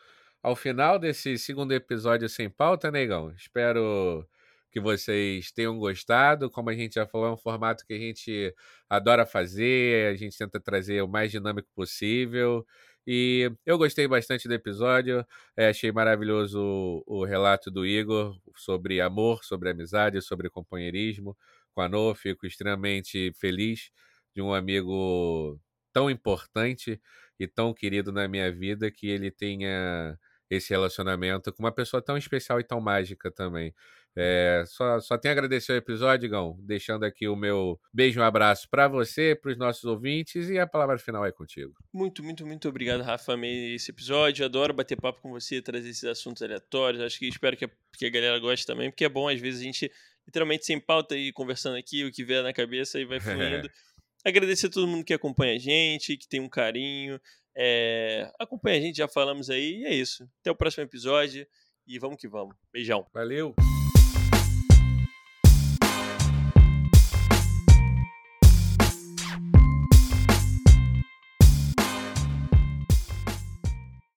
[0.42, 3.30] ao final desse segundo episódio sem pauta, negão.
[3.32, 4.26] Espero
[4.70, 6.50] que vocês tenham gostado.
[6.50, 8.54] Como a gente já falou, é um formato que a gente
[8.88, 12.64] adora fazer, a gente tenta trazer o mais dinâmico possível.
[13.10, 15.24] E eu gostei bastante do episódio,
[15.56, 16.60] é, achei maravilhoso
[17.06, 21.34] o, o, relato do Igor sobre amor, sobre amizade, sobre companheirismo
[21.72, 22.14] com a No.
[22.14, 23.90] Fico extremamente feliz
[24.34, 25.58] de um amigo
[25.90, 27.00] tão importante
[27.40, 30.18] e tão querido na minha vida que ele tenha
[30.50, 33.74] esse relacionamento com uma pessoa tão especial e tão mágica também.
[34.20, 38.22] É, só, só tenho a agradecer o episódio, Gão, deixando aqui o meu beijo e
[38.22, 41.72] um abraço para você, para os nossos ouvintes e a palavra final é contigo.
[41.92, 43.34] Muito, muito, muito obrigado, Rafa.
[43.34, 44.44] Amei esse episódio.
[44.44, 47.00] Adoro bater papo com você, trazer esses assuntos aleatórios.
[47.00, 49.60] Acho que espero que a, que a galera goste também, porque é bom, às vezes,
[49.60, 49.92] a gente
[50.26, 53.70] literalmente sem pauta e conversando aqui, o que vier na cabeça e vai fluindo.
[54.26, 57.20] Agradecer a todo mundo que acompanha a gente, que tem um carinho.
[57.56, 58.30] É...
[58.36, 60.28] Acompanha a gente, já falamos aí, e é isso.
[60.40, 61.46] Até o próximo episódio
[61.86, 62.54] e vamos que vamos.
[62.72, 63.06] Beijão.
[63.14, 63.54] Valeu!